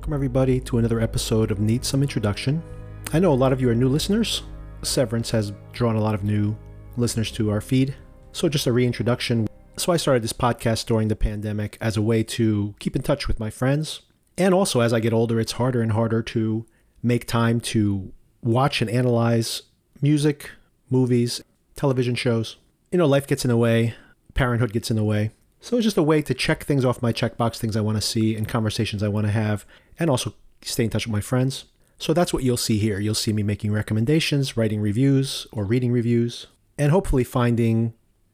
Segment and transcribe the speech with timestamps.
[0.00, 2.62] Welcome, everybody, to another episode of Need Some Introduction.
[3.12, 4.44] I know a lot of you are new listeners.
[4.80, 6.56] Severance has drawn a lot of new
[6.96, 7.94] listeners to our feed.
[8.32, 9.46] So, just a reintroduction.
[9.76, 13.28] So, I started this podcast during the pandemic as a way to keep in touch
[13.28, 14.00] with my friends.
[14.38, 16.64] And also, as I get older, it's harder and harder to
[17.02, 19.64] make time to watch and analyze
[20.00, 20.48] music,
[20.88, 21.42] movies,
[21.76, 22.56] television shows.
[22.90, 23.96] You know, life gets in the way,
[24.32, 25.32] parenthood gets in the way.
[25.60, 28.02] So it's just a way to check things off my checkbox, things I want to
[28.02, 29.66] see, and conversations I want to have,
[29.98, 31.66] and also stay in touch with my friends.
[31.98, 32.98] So that's what you'll see here.
[32.98, 36.46] You'll see me making recommendations, writing reviews, or reading reviews,
[36.78, 37.92] and hopefully finding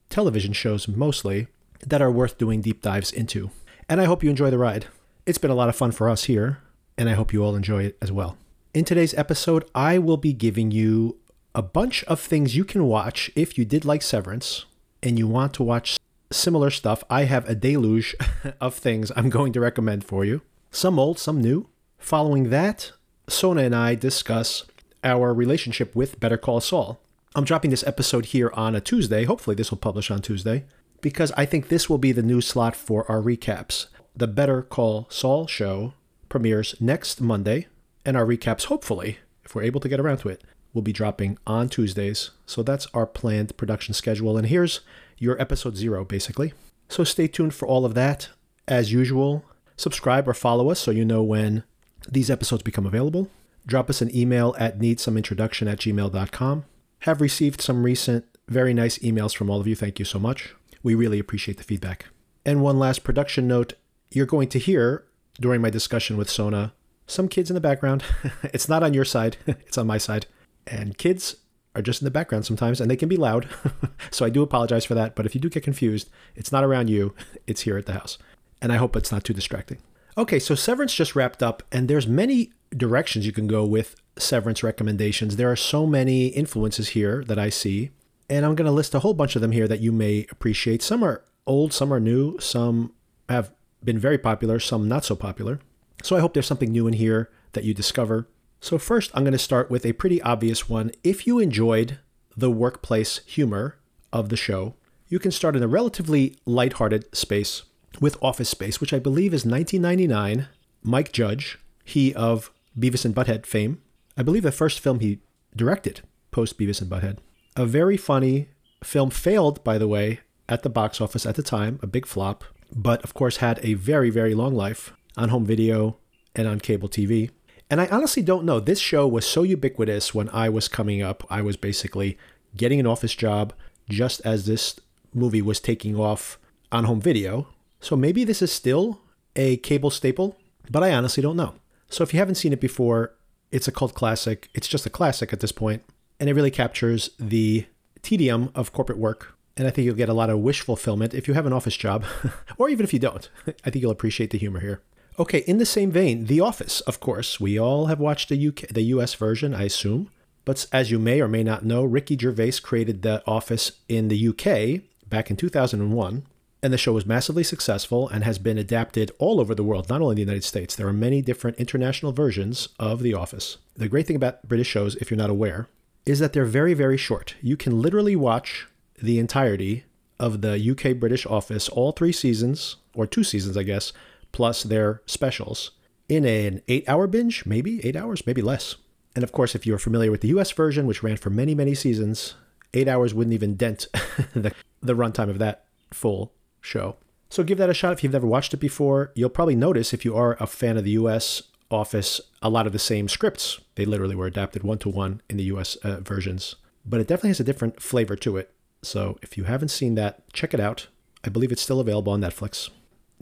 [0.09, 1.49] television shows mostly
[1.85, 3.51] that are worth doing deep dives into.
[3.89, 4.87] And I hope you enjoy the ride.
[5.27, 6.59] It's been a lot of fun for us here,
[6.97, 8.39] and I hope you all enjoy it as well.
[8.73, 11.17] In today's episode, I will be giving you
[11.57, 14.67] a bunch of things you can watch if you did like Severance
[15.03, 15.99] and you want to watch
[16.37, 17.03] similar stuff.
[17.11, 18.15] I have a deluge
[18.61, 20.43] of things I'm going to recommend for you.
[20.71, 21.69] Some old, some new.
[21.99, 22.93] Following that,
[23.29, 24.65] Sona and I discuss
[25.03, 27.01] our relationship with Better Call Saul.
[27.35, 29.25] I'm dropping this episode here on a Tuesday.
[29.25, 30.65] Hopefully, this will publish on Tuesday
[31.01, 33.87] because I think this will be the new slot for our recaps.
[34.15, 35.93] The Better Call Saul show
[36.29, 37.67] premieres next Monday,
[38.05, 40.43] and our recaps, hopefully, if we're able to get around to it,
[40.73, 42.31] will be dropping on Tuesdays.
[42.47, 44.37] So that's our planned production schedule.
[44.37, 44.81] And here's
[45.19, 46.53] your episode zero, basically.
[46.89, 48.29] So stay tuned for all of that.
[48.69, 49.45] As usual,
[49.77, 51.65] subscribe or follow us so you know when
[52.09, 53.29] these episodes become available.
[53.67, 56.65] Drop us an email at needsomeintroduction at gmail.com.
[57.01, 59.75] Have received some recent, very nice emails from all of you.
[59.75, 60.55] Thank you so much.
[60.83, 62.07] We really appreciate the feedback.
[62.45, 63.75] And one last production note
[64.11, 65.05] you're going to hear
[65.41, 66.73] during my discussion with Sona
[67.09, 68.05] some kids in the background.
[68.45, 70.27] it's not on your side, it's on my side.
[70.67, 71.37] And kids
[71.77, 73.49] are just in the background sometimes and they can be loud.
[74.11, 75.15] so I do apologize for that.
[75.15, 77.15] But if you do get confused, it's not around you,
[77.47, 78.19] it's here at the house.
[78.61, 79.79] And I hope it's not too distracting.
[80.19, 84.63] Okay, so Severance just wrapped up, and there's many directions you can go with Severance
[84.63, 85.37] recommendations.
[85.37, 87.91] There are so many influences here that I see,
[88.31, 90.83] and I'm going to list a whole bunch of them here that you may appreciate.
[90.83, 92.95] Some are old, some are new, some
[93.29, 93.53] have
[93.85, 95.61] been very popular, some not so popular.
[96.03, 98.27] So I hope there's something new in here that you discover.
[98.67, 100.91] So, first, I'm going to start with a pretty obvious one.
[101.05, 102.01] If you enjoyed
[102.37, 103.77] the workplace humor
[104.13, 104.75] of the show,
[105.07, 107.63] you can start in a relatively lighthearted space
[108.01, 110.49] with Office Space, which I believe is 1999.
[110.83, 113.83] Mike Judge, he of Beavis and Butthead fame,
[114.17, 115.21] I believe the first film he
[115.55, 116.01] directed
[116.33, 117.19] post Beavis and Butthead.
[117.55, 118.49] A very funny
[118.83, 122.43] film, failed, by the way, at the box office at the time, a big flop,
[122.75, 125.99] but of course had a very, very long life on home video
[126.35, 127.31] and on cable TV.
[127.69, 128.61] And I honestly don't know.
[128.61, 131.25] This show was so ubiquitous when I was coming up.
[131.29, 132.17] I was basically
[132.57, 133.53] getting an office job
[133.89, 134.79] just as this
[135.13, 136.39] movie was taking off
[136.71, 137.49] on home video.
[137.81, 139.01] So maybe this is still
[139.35, 140.37] a cable staple,
[140.71, 141.55] but I honestly don't know.
[141.89, 143.15] So if you haven't seen it before,
[143.51, 144.49] it's a cult classic.
[144.55, 145.83] It's just a classic at this point,
[146.19, 147.67] and it really captures the
[148.03, 149.35] tedium of corporate work.
[149.57, 151.77] And I think you'll get a lot of wish fulfillment if you have an office
[151.77, 152.05] job,
[152.59, 153.29] or even if you don't.
[153.65, 154.83] I think you'll appreciate the humor here.
[155.19, 157.41] Okay, in the same vein, The Office, of course.
[157.41, 160.11] We all have watched the UK, the US version, I assume.
[160.45, 164.29] But as you may or may not know, Ricky Gervais created The Office in the
[164.29, 166.27] UK back in 2001,
[166.63, 170.03] and the show was massively successful and has been adapted all over the world, not
[170.03, 170.77] only in the United States.
[170.77, 173.57] There are many different international versions of The Office.
[173.75, 175.69] The great thing about British shows, if you're not aware,
[176.05, 177.35] is that they're very, very short.
[177.41, 178.69] You can literally watch
[179.03, 179.85] the entirety
[180.21, 183.93] of the UK British Office, all three seasons, or two seasons, I guess,
[184.33, 185.73] plus their specials
[186.09, 188.77] in an eight hour binge, maybe eight hours, maybe less.
[189.15, 191.75] And of course, if you're familiar with the US version, which ran for many, many
[191.75, 192.35] seasons,
[192.75, 193.87] eight hours wouldn't even dent
[194.35, 196.97] the, the runtime of that full show.
[197.31, 199.13] So give that a shot if you've never watched it before.
[199.15, 202.73] You'll probably notice if you are a fan of the US Office, a lot of
[202.73, 203.61] the same scripts.
[203.75, 207.31] They literally were adapted one to one in the US uh, versions, but it definitely
[207.31, 208.53] has a different flavor to it.
[208.83, 210.87] So if you haven't seen that, check it out.
[211.25, 212.71] I believe it's still available on Netflix.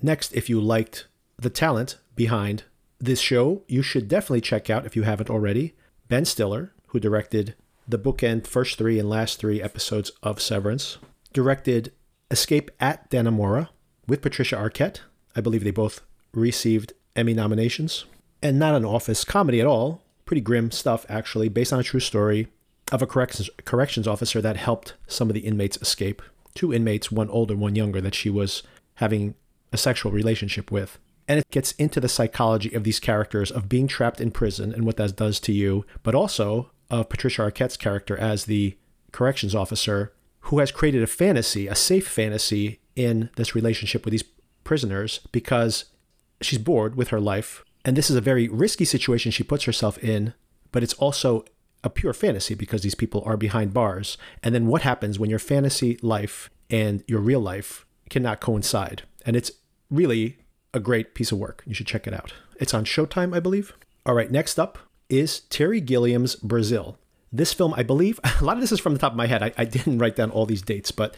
[0.02, 1.06] Next, if you liked
[1.36, 2.64] the talent behind
[2.98, 5.74] this show, you should definitely check out, if you haven't already,
[6.08, 7.54] Ben Stiller, who directed
[7.86, 10.98] the bookend first three and last three episodes of Severance,
[11.32, 11.92] directed
[12.30, 13.68] Escape at Dannemora
[14.06, 15.00] with Patricia Arquette.
[15.36, 16.00] I believe they both
[16.32, 18.04] received Emmy nominations.
[18.42, 20.02] And not an office comedy at all.
[20.24, 22.48] Pretty grim stuff, actually, based on a true story
[22.92, 26.22] of a corrections, corrections officer that helped some of the inmates escape.
[26.54, 28.62] Two inmates, one older, one younger, that she was
[28.96, 29.34] having
[29.74, 30.98] a sexual relationship with.
[31.26, 34.84] And it gets into the psychology of these characters of being trapped in prison and
[34.84, 38.76] what that does to you, but also of Patricia Arquette's character as the
[39.12, 44.24] corrections officer who has created a fantasy, a safe fantasy in this relationship with these
[44.64, 45.86] prisoners because
[46.40, 49.98] she's bored with her life And this is a very risky situation she puts herself
[49.98, 50.32] in,
[50.72, 51.44] but it's also
[51.82, 54.16] a pure fantasy because these people are behind bars.
[54.42, 59.02] And then what happens when your fantasy life and your real life cannot coincide?
[59.26, 59.52] And it's
[59.90, 60.38] really
[60.72, 61.62] a great piece of work.
[61.66, 62.32] You should check it out.
[62.60, 63.72] It's on Showtime, I believe.
[64.06, 64.78] All right, next up
[65.08, 66.98] is Terry Gilliam's Brazil.
[67.32, 69.42] This film, I believe, a lot of this is from the top of my head.
[69.42, 71.16] I, I didn't write down all these dates, but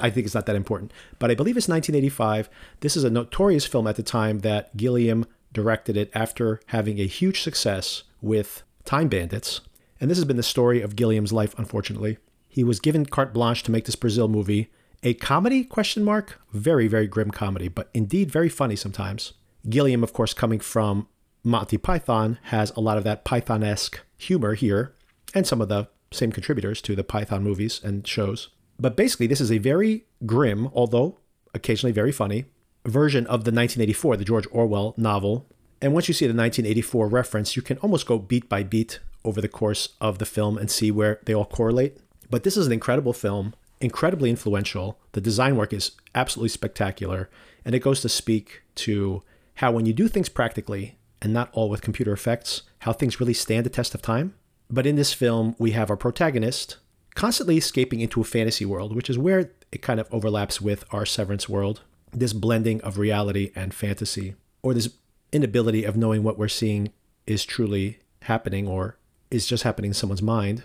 [0.00, 0.92] I think it's not that important.
[1.18, 2.48] But I believe it's 1985.
[2.80, 7.06] This is a notorious film at the time that Gilliam directed it after having a
[7.06, 9.60] huge success with Time Bandits.
[10.00, 12.18] And this has been the story of Gilliam's life, unfortunately.
[12.48, 14.70] He was given carte blanche to make this Brazil movie,
[15.02, 19.32] a comedy question mark, very very grim comedy, but indeed very funny sometimes.
[19.68, 21.08] Gilliam, of course, coming from
[21.44, 24.94] Monty Python, has a lot of that Python-esque humor here,
[25.34, 28.48] and some of the same contributors to the Python movies and shows.
[28.78, 31.18] But basically, this is a very grim, although
[31.54, 32.44] occasionally very funny,
[32.86, 35.46] version of the 1984, the George Orwell novel.
[35.80, 39.40] And once you see the 1984 reference, you can almost go beat by beat over
[39.40, 41.98] the course of the film and see where they all correlate.
[42.30, 44.98] But this is an incredible film, incredibly influential.
[45.12, 47.28] The design work is absolutely spectacular.
[47.64, 49.22] And it goes to speak to
[49.56, 53.34] how, when you do things practically and not all with computer effects, how things really
[53.34, 54.34] stand the test of time.
[54.70, 56.76] But in this film, we have our protagonist
[57.14, 61.04] constantly escaping into a fantasy world, which is where it kind of overlaps with our
[61.04, 61.82] Severance world.
[62.12, 64.90] This blending of reality and fantasy, or this
[65.32, 66.90] inability of knowing what we're seeing
[67.26, 68.96] is truly happening or
[69.30, 70.64] is just happening in someone's mind.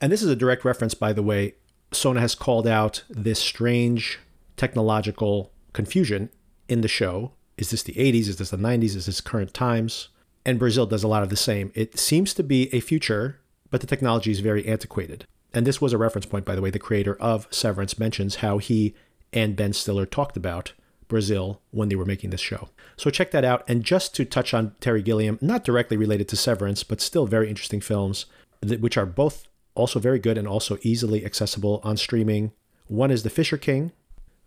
[0.00, 1.54] And this is a direct reference, by the way.
[1.92, 4.18] Sona has called out this strange
[4.56, 6.30] technological confusion
[6.68, 7.32] in the show.
[7.56, 8.28] Is this the 80s?
[8.28, 8.96] Is this the 90s?
[8.96, 10.08] Is this current times?
[10.44, 11.72] And Brazil does a lot of the same.
[11.74, 13.40] It seems to be a future,
[13.70, 16.70] but the technology is very antiquated and this was a reference point, by the way,
[16.70, 18.94] the creator of Severance mentions how he
[19.32, 20.72] and Ben Stiller talked about
[21.08, 22.68] Brazil when they were making this show.
[22.96, 23.64] So check that out.
[23.68, 27.48] And just to touch on Terry Gilliam, not directly related to Severance, but still very
[27.48, 28.26] interesting films,
[28.62, 29.48] which are both
[29.80, 32.52] also very good and also easily accessible on streaming.
[32.86, 33.92] One is The Fisher King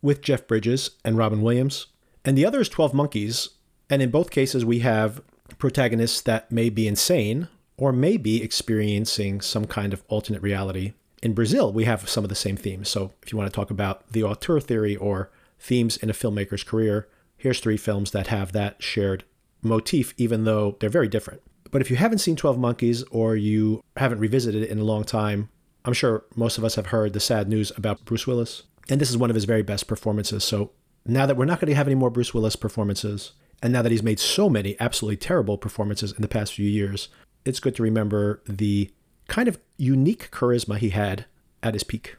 [0.01, 1.87] with Jeff Bridges and Robin Williams,
[2.23, 3.49] and the other is 12 Monkeys.
[3.89, 5.21] And in both cases, we have
[5.57, 7.47] protagonists that may be insane
[7.77, 10.93] or may be experiencing some kind of alternate reality.
[11.21, 12.89] In Brazil, we have some of the same themes.
[12.89, 16.63] So, if you want to talk about the auteur theory or themes in a filmmaker's
[16.63, 17.07] career,
[17.37, 19.23] here's three films that have that shared
[19.61, 21.41] motif, even though they're very different.
[21.73, 25.03] But if you haven't seen 12 Monkeys or you haven't revisited it in a long
[25.03, 25.49] time,
[25.83, 28.61] I'm sure most of us have heard the sad news about Bruce Willis.
[28.89, 30.43] And this is one of his very best performances.
[30.43, 30.69] So
[31.03, 33.31] now that we're not going to have any more Bruce Willis performances,
[33.63, 37.09] and now that he's made so many absolutely terrible performances in the past few years,
[37.43, 38.91] it's good to remember the
[39.27, 41.25] kind of unique charisma he had
[41.63, 42.17] at his peak.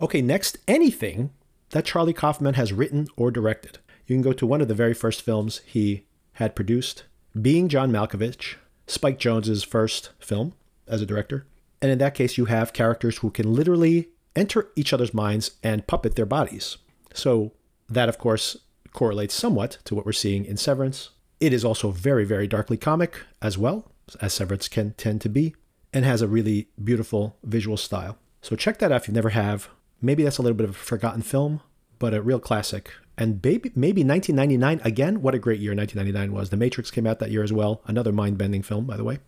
[0.00, 1.30] Okay, next, anything
[1.70, 3.80] that Charlie Kaufman has written or directed.
[4.06, 7.04] You can go to one of the very first films he had produced,
[7.40, 8.54] being John Malkovich,
[8.86, 10.54] Spike Jonze's first film
[10.86, 11.46] as a director.
[11.80, 15.86] And in that case, you have characters who can literally enter each other's minds and
[15.86, 16.78] puppet their bodies.
[17.12, 17.52] So
[17.88, 18.56] that, of course,
[18.92, 21.10] correlates somewhat to what we're seeing in Severance.
[21.40, 25.54] It is also very, very darkly comic as well as Severance can tend to be,
[25.92, 28.18] and has a really beautiful visual style.
[28.42, 29.68] So check that out if you never have.
[30.02, 31.60] Maybe that's a little bit of a forgotten film,
[31.98, 32.90] but a real classic.
[33.16, 36.50] And maybe, maybe 1999, again, what a great year 1999 was.
[36.50, 39.18] The Matrix came out that year as well, another mind bending film, by the way.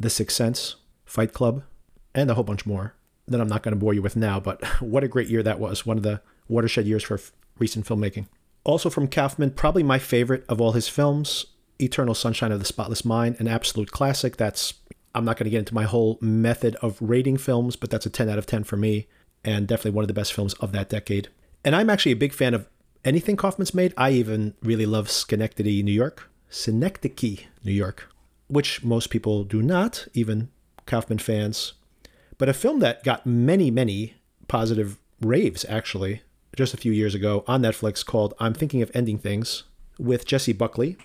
[0.00, 1.62] The Sixth Sense, Fight Club,
[2.14, 2.94] and a whole bunch more
[3.28, 5.60] that I'm not going to bore you with now, but what a great year that
[5.60, 5.84] was.
[5.84, 7.20] One of the watershed years for
[7.58, 8.26] recent filmmaking.
[8.64, 11.46] Also from Kaufman, probably my favorite of all his films,
[11.78, 14.36] Eternal Sunshine of the Spotless Mind, an absolute classic.
[14.36, 14.74] That's
[15.14, 18.10] I'm not going to get into my whole method of rating films, but that's a
[18.10, 19.06] 10 out of 10 for me,
[19.44, 21.28] and definitely one of the best films of that decade.
[21.64, 22.68] And I'm actually a big fan of
[23.06, 23.94] anything Kaufman's made.
[23.96, 28.12] I even really love Schenectady, New York, Synecdoche, New York,
[28.48, 30.50] which most people do not, even
[30.84, 31.74] Kaufman fans.
[32.36, 34.14] But a film that got many, many
[34.48, 36.20] positive raves actually
[36.54, 39.62] just a few years ago on Netflix called I'm Thinking of Ending Things
[39.98, 40.96] with Jessie Buckley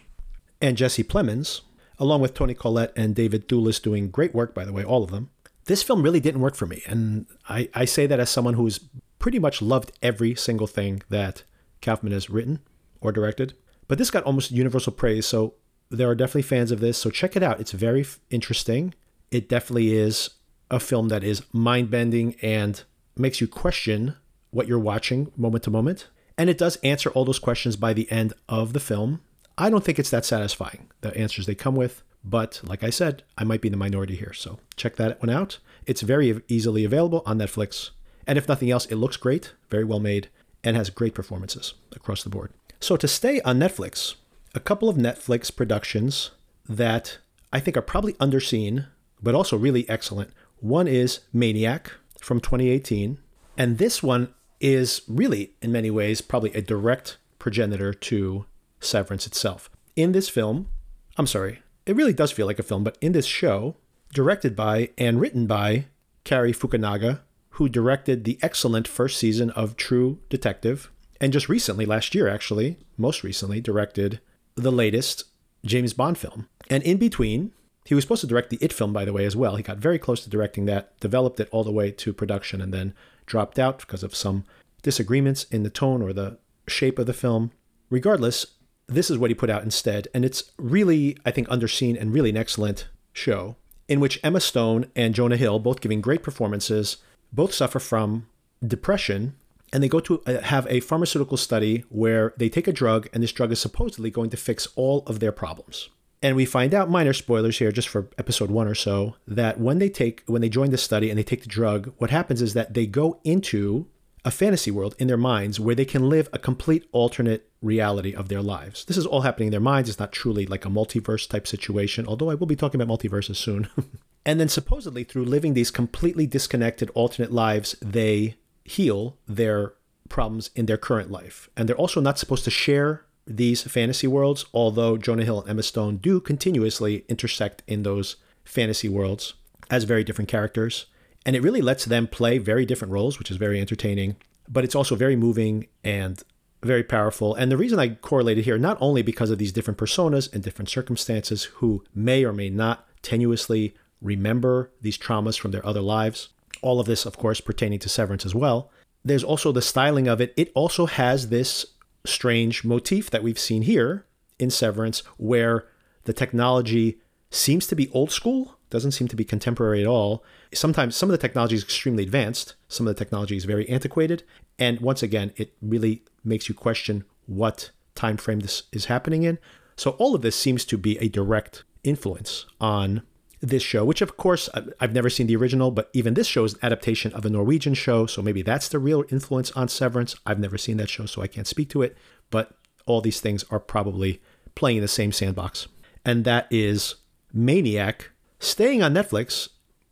[0.60, 1.62] and Jesse Plemons,
[2.00, 5.12] along with Toni Collette and David Thewlis doing great work, by the way, all of
[5.12, 5.30] them.
[5.66, 6.82] This film really didn't work for me.
[6.88, 8.80] And I, I say that as someone who's
[9.20, 11.44] pretty much loved every single thing that
[11.82, 12.60] Kaufman has written
[13.00, 13.56] or directed.
[13.88, 15.26] But this got almost universal praise.
[15.26, 15.56] So
[15.90, 16.98] there are definitely fans of this.
[16.98, 17.60] So check it out.
[17.60, 18.94] It's very interesting.
[19.32, 20.30] It definitely is
[20.70, 22.84] a film that is mind bending and
[23.18, 24.16] makes you question
[24.52, 26.08] what you're watching moment to moment.
[26.38, 29.22] And it does answer all those questions by the end of the film.
[29.58, 32.04] I don't think it's that satisfying, the answers they come with.
[32.24, 34.34] But like I said, I might be the minority here.
[34.34, 35.60] So check that one out.
[35.86, 37.90] It's very easily available on Netflix.
[38.28, 40.30] And if nothing else, it looks great, very well made,
[40.64, 42.52] and has great performances across the board.
[42.80, 44.16] So to stay on Netflix,
[44.54, 46.32] a couple of Netflix productions
[46.68, 47.20] that
[47.54, 48.88] I think are probably underseen,
[49.22, 50.32] but also really excellent.
[50.60, 53.20] One is Maniac from 2018.
[53.58, 58.46] And this one is really, in many ways, probably a direct progenitor to
[58.80, 59.70] Severance itself.
[59.96, 60.70] In this film,
[61.18, 63.76] I'm sorry, it really does feel like a film, but in this show,
[64.14, 65.86] directed by and written by
[66.24, 67.20] Cary Fukunaga,
[67.52, 72.78] who directed the excellent first season of True Detective, and just recently, last year actually,
[72.98, 74.20] most recently, directed
[74.56, 75.26] the latest
[75.66, 76.48] James Bond film.
[76.70, 77.54] And in between,
[77.86, 79.56] he was supposed to direct the It film, by the way, as well.
[79.56, 82.74] He got very close to directing that, developed it all the way to production, and
[82.74, 82.94] then
[83.26, 84.46] dropped out because of some
[84.82, 87.52] disagreements in the tone or the shape of the film.
[87.90, 88.46] Regardless,
[88.88, 92.30] this is what he put out instead, and it's really, I think, underseen and really
[92.30, 96.98] an excellent show in which Emma Stone and Jonah Hill, both giving great performances,
[97.32, 98.28] both suffer from
[98.66, 99.36] depression,
[99.74, 103.24] and they go to uh, have a pharmaceutical study where they take a drug, and
[103.24, 105.90] this drug is supposedly going to fix all of their problems.
[106.24, 109.80] And we find out, minor spoilers here, just for episode one or so, that when
[109.80, 112.54] they take when they join the study and they take the drug, what happens is
[112.54, 113.88] that they go into
[114.24, 118.30] a fantasy world in their minds where they can live a complete alternate reality of
[118.30, 118.86] their lives.
[118.86, 119.90] This is all happening in their minds.
[119.90, 123.38] It's not truly like a multiverse type situation, although I will be talking about multiverses
[123.38, 123.68] soon.
[124.26, 129.74] and then supposedly through living these completely disconnected alternate lives, they heal their
[130.08, 131.50] problems in their current life.
[131.58, 135.64] And they're also not supposed to share these fantasy worlds, although Jonah Hill and Emma
[135.64, 139.34] Stone do continuously intersect in those fantasy worlds
[139.70, 140.88] as very different characters.
[141.26, 144.16] And it really lets them play very different roles, which is very entertaining,
[144.50, 146.22] but it's also very moving and
[146.64, 147.36] very powerful.
[147.36, 150.70] And the reason I correlated here, not only because of these different personas and different
[150.70, 156.30] circumstances who may or may not tenuously remember these traumas from their other lives,
[156.62, 158.72] all of this, of course, pertaining to Severance as well.
[159.04, 160.34] There's also the styling of it.
[160.38, 161.66] It also has this
[162.06, 164.06] strange motif that we've seen here
[164.38, 165.68] in Severance, where
[166.04, 167.00] the technology
[167.30, 170.24] seems to be old school, doesn't seem to be contemporary at all.
[170.54, 174.24] Sometimes some of the technology is extremely advanced, some of the technology is very antiquated,
[174.58, 179.38] and once again, it really makes you question what time frame this is happening in.
[179.76, 183.04] So all of this seems to be a direct influence on
[183.42, 184.50] this show, which of course
[184.80, 187.74] I've never seen the original, but even this show is an adaptation of a Norwegian
[187.74, 188.06] show.
[188.06, 190.16] So maybe that's the real influence on Severance.
[190.26, 191.98] I've never seen that show, so I can't speak to it.
[192.30, 192.52] But
[192.86, 194.22] all these things are probably
[194.54, 195.68] playing in the same sandbox.
[196.06, 196.96] And that is
[197.34, 198.12] Maniac,
[198.42, 199.50] staying on Netflix,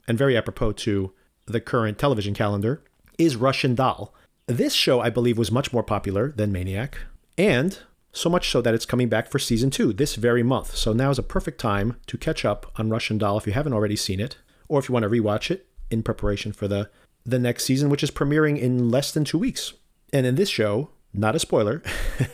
[0.08, 1.14] and very apropos to
[1.46, 2.84] the current television calendar,
[3.18, 4.14] is Russian Doll.
[4.48, 6.98] This show, I believe, was much more popular than Maniac.
[7.38, 7.78] And
[8.12, 10.76] so much so that it's coming back for season two this very month.
[10.76, 13.74] So now is a perfect time to catch up on Russian Doll if you haven't
[13.74, 14.38] already seen it,
[14.68, 16.90] or if you want to rewatch it in preparation for the
[17.26, 19.74] the next season, which is premiering in less than two weeks.
[20.12, 21.84] And in this show, not a spoiler,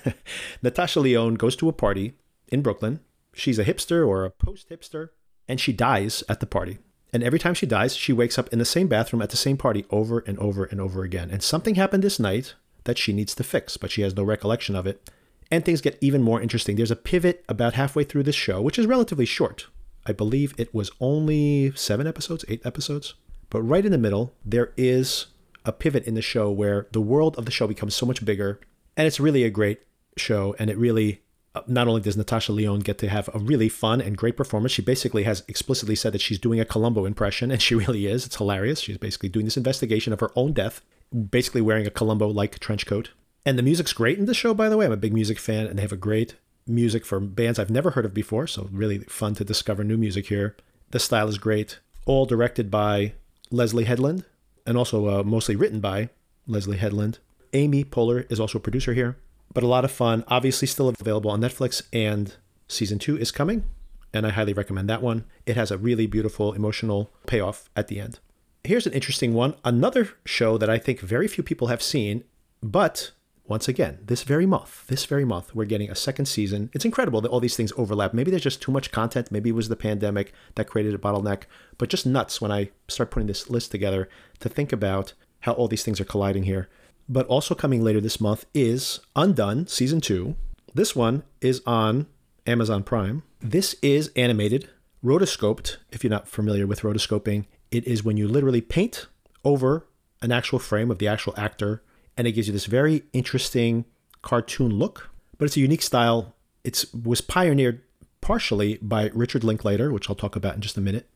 [0.62, 2.14] Natasha Lyonne goes to a party
[2.48, 3.02] in Brooklyn.
[3.34, 5.10] She's a hipster or a post hipster,
[5.48, 6.80] and she dies at the party.
[7.14, 9.58] And every time she dies, she wakes up in the same bathroom at the same
[9.58, 11.32] party over and over and over again.
[11.32, 14.76] And something happened this night that she needs to fix, but she has no recollection
[14.76, 15.10] of it
[15.52, 16.76] and things get even more interesting.
[16.76, 19.68] There's a pivot about halfway through this show, which is relatively short.
[20.06, 23.16] I believe it was only seven episodes, eight episodes.
[23.50, 25.28] But right in the middle, there is
[25.64, 28.60] a pivot in the show where the world of the show becomes so much bigger.
[28.98, 29.82] And it's really a great
[30.18, 30.56] show.
[30.60, 31.22] And it really,
[31.68, 34.82] not only does Natasha Lyonne get to have a really fun and great performance, she
[34.82, 38.26] basically has explicitly said that she's doing a Columbo impression, and she really is.
[38.26, 38.80] It's hilarious.
[38.80, 40.82] She's basically doing this investigation of her own death,
[41.30, 43.12] basically wearing a Columbo like trench coat.
[43.46, 44.86] And the music's great in the show, by the way.
[44.86, 46.36] I'm a big music fan, and they have a great
[46.68, 48.48] music for bands I've never heard of before.
[48.48, 50.56] So really fun to discover new music here.
[50.92, 51.80] The style is great.
[52.06, 53.14] All directed by
[53.52, 54.26] Leslie Headland,
[54.66, 56.10] and also uh, mostly written by
[56.48, 57.20] Leslie Headland.
[57.54, 59.18] Amy Poehler is also a producer here,
[59.54, 60.24] but a lot of fun.
[60.28, 62.36] Obviously, still available on Netflix, and
[62.68, 63.66] season two is coming,
[64.14, 65.26] and I highly recommend that one.
[65.46, 68.20] It has a really beautiful emotional payoff at the end.
[68.64, 72.24] Here's an interesting one another show that I think very few people have seen,
[72.62, 73.12] but
[73.48, 76.72] once again, this very month, this very month, we're getting a second season.
[76.74, 78.12] It's incredible that all these things overlap.
[78.12, 79.32] Maybe there's just too much content.
[79.32, 81.44] Maybe it was the pandemic that created a bottleneck,
[81.78, 84.10] but just nuts when I start putting this list together
[84.40, 86.70] to think about how all these things are colliding here.
[87.08, 90.36] But also coming later this month is Undone Season 2.
[90.74, 92.08] This one is on
[92.48, 93.24] Amazon Prime.
[93.40, 94.70] This is animated,
[95.04, 95.78] rotoscoped.
[95.92, 99.08] If you're not familiar with rotoscoping, it is when you literally paint
[99.44, 99.88] over
[100.22, 101.84] an actual frame of the actual actor
[102.18, 103.86] and it gives you this very interesting
[104.22, 106.36] cartoon look, but it's a unique style.
[106.64, 107.82] It was pioneered
[108.22, 111.10] partially by Richard Linklater, which I'll talk about in just a minute.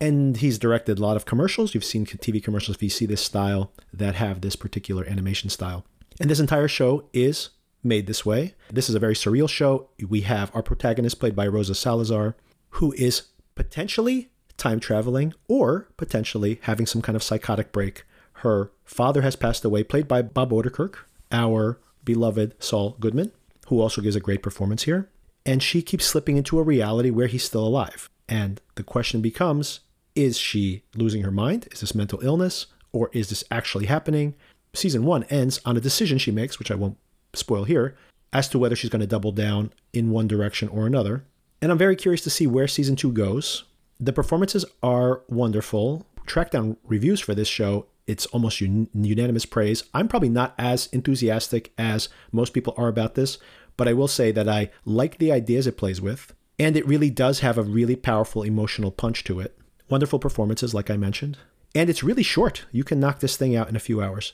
[0.00, 1.74] And he's directed a lot of commercials.
[1.74, 5.84] You've seen TV commercials if you see this style that have this particular animation style.
[6.18, 7.50] And this entire show is
[7.82, 8.54] made this way.
[8.70, 9.88] This is a very surreal show.
[10.08, 12.34] We have our protagonist played by Rosa Salazar,
[12.70, 18.04] who is potentially time traveling or potentially having some kind of psychotic break.
[18.34, 20.96] Her father has passed away, played by Bob Odenkirk,
[21.32, 23.32] our beloved Saul Goodman,
[23.68, 25.10] who also gives a great performance here.
[25.44, 28.08] And she keeps slipping into a reality where he's still alive.
[28.28, 29.80] And the question becomes
[30.14, 31.68] is she losing her mind?
[31.72, 32.66] Is this mental illness?
[32.92, 34.34] Or is this actually happening?
[34.72, 36.98] Season one ends on a decision she makes, which I won't
[37.34, 37.96] spoil here,
[38.32, 41.24] as to whether she's going to double down in one direction or another.
[41.62, 43.64] And I'm very curious to see where season two goes.
[43.98, 46.06] The performances are wonderful.
[46.26, 49.84] Track down reviews for this show, it's almost un- unanimous praise.
[49.94, 53.38] I'm probably not as enthusiastic as most people are about this,
[53.76, 57.10] but I will say that I like the ideas it plays with, and it really
[57.10, 59.56] does have a really powerful emotional punch to it.
[59.90, 61.36] Wonderful performances, like I mentioned.
[61.74, 62.64] And it's really short.
[62.70, 64.32] You can knock this thing out in a few hours.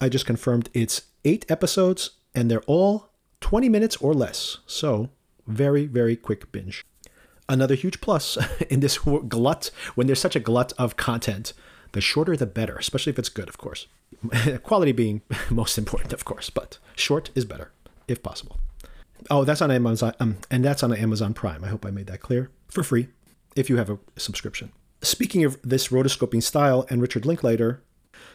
[0.00, 3.10] I just confirmed it's eight episodes, and they're all
[3.40, 4.58] 20 minutes or less.
[4.66, 5.10] So,
[5.46, 6.84] very, very quick binge.
[7.48, 8.36] Another huge plus
[8.68, 11.52] in this glut, when there's such a glut of content,
[11.92, 13.86] the shorter the better, especially if it's good, of course.
[14.64, 17.70] Quality being most important, of course, but short is better,
[18.08, 18.58] if possible.
[19.30, 21.64] Oh, that's on Amazon, um, and that's on Amazon Prime.
[21.64, 23.08] I hope I made that clear for free
[23.54, 24.72] if you have a subscription.
[25.02, 27.82] Speaking of this rotoscoping style and Richard Linklater,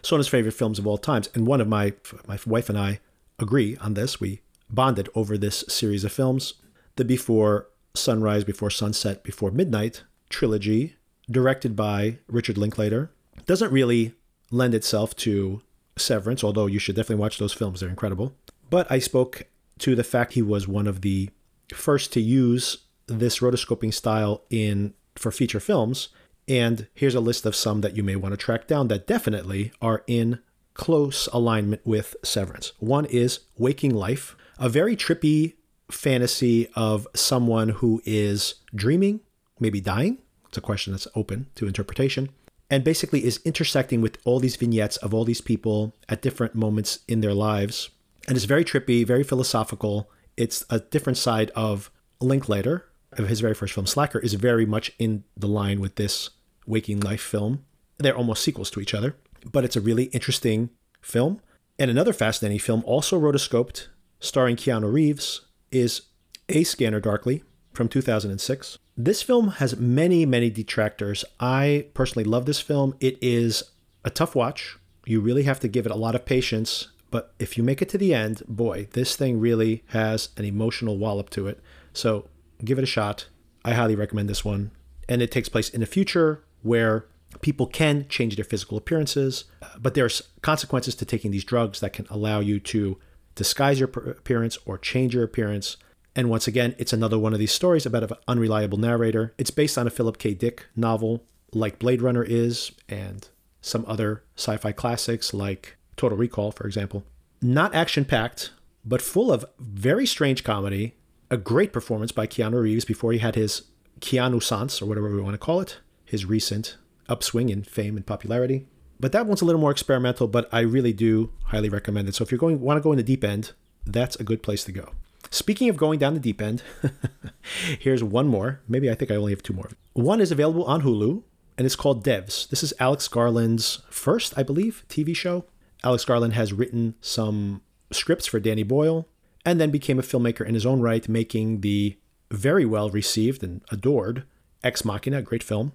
[0.02, 1.94] Sona's favorite films of all times, and one of my
[2.28, 3.00] my wife and I
[3.40, 4.20] agree on this.
[4.20, 6.56] We bonded over this series of films,
[6.96, 10.96] the Before Sunrise, Before Sunset, Before Midnight trilogy,
[11.30, 13.12] directed by Richard Linklater,
[13.46, 14.14] doesn't really
[14.50, 15.62] lend itself to
[15.98, 17.80] Severance, although you should definitely watch those films.
[17.80, 18.34] They're incredible.
[18.70, 19.44] But I spoke
[19.80, 21.30] to the fact he was one of the
[21.74, 26.10] first to use this rotoscoping style in for feature films.
[26.48, 29.72] And here's a list of some that you may want to track down that definitely
[29.82, 30.40] are in
[30.74, 32.74] close alignment with Severance.
[32.80, 35.56] One is Waking Life, a very trippy
[35.90, 39.22] fantasy of someone who is dreaming,
[39.60, 40.20] maybe dying.
[40.48, 42.30] It's a question that's open to interpretation.
[42.70, 47.00] And basically is intersecting with all these vignettes of all these people at different moments
[47.08, 47.90] in their lives.
[48.28, 50.10] And it's very trippy, very philosophical.
[50.38, 54.92] It's a different side of Linklater, of his very first film, Slacker, is very much
[54.98, 56.30] in the line with this
[56.66, 57.66] Waking Life film.
[57.98, 59.16] They're almost sequels to each other,
[59.52, 60.70] but it's a really interesting
[61.02, 61.42] film.
[61.78, 63.88] And another fascinating film, also rotoscoped,
[64.20, 66.04] starring Keanu Reeves, is
[66.50, 67.44] A Scanner Darkly
[67.74, 68.78] from 2006.
[68.98, 71.26] This film has many, many detractors.
[71.40, 72.96] I personally love this film.
[73.00, 73.64] It is
[74.04, 74.78] a tough watch.
[75.06, 76.90] You really have to give it a lot of patience.
[77.10, 80.98] But if you make it to the end, boy, this thing really has an emotional
[80.98, 81.60] wallop to it.
[81.94, 82.28] So
[82.66, 83.28] give it a shot.
[83.64, 84.72] I highly recommend this one.
[85.08, 87.06] And it takes place in the future where
[87.42, 91.94] people can change their physical appearances, uh, but there's consequences to taking these drugs that
[91.94, 92.98] can allow you to
[93.36, 95.78] disguise your appearance or change your appearance.
[96.16, 99.34] And once again, it's another one of these stories about an unreliable narrator.
[99.38, 100.34] It's based on a Philip K.
[100.34, 103.28] Dick novel, like Blade Runner is, and
[103.62, 107.04] some other sci fi classics like Total Recall, for example.
[107.42, 108.52] Not action packed,
[108.84, 110.96] but full of very strange comedy.
[111.32, 113.62] A great performance by Keanu Reeves before he had his
[114.02, 116.76] Keanu Sans, or whatever we want to call it, his recent
[117.08, 118.68] upswing in fame and popularity.
[119.00, 122.16] But that one's a little more experimental, but I really do highly recommend it.
[122.16, 123.54] So if you're going want to go in the deep end,
[123.86, 124.92] that's a good place to go.
[125.30, 126.64] Speaking of going down the deep end,
[127.80, 128.60] here's one more.
[128.68, 129.70] Maybe I think I only have two more.
[129.94, 131.24] One is available on Hulu,
[131.58, 132.50] and it's called Devs.
[132.50, 135.46] This is Alex Garland's first, I believe, TV show.
[135.82, 139.08] Alex Garland has written some scripts for Danny Boyle
[139.46, 141.98] and then became a filmmaker in his own right, making the
[142.30, 144.24] very well received and adored
[144.64, 145.74] Ex Machina, great film,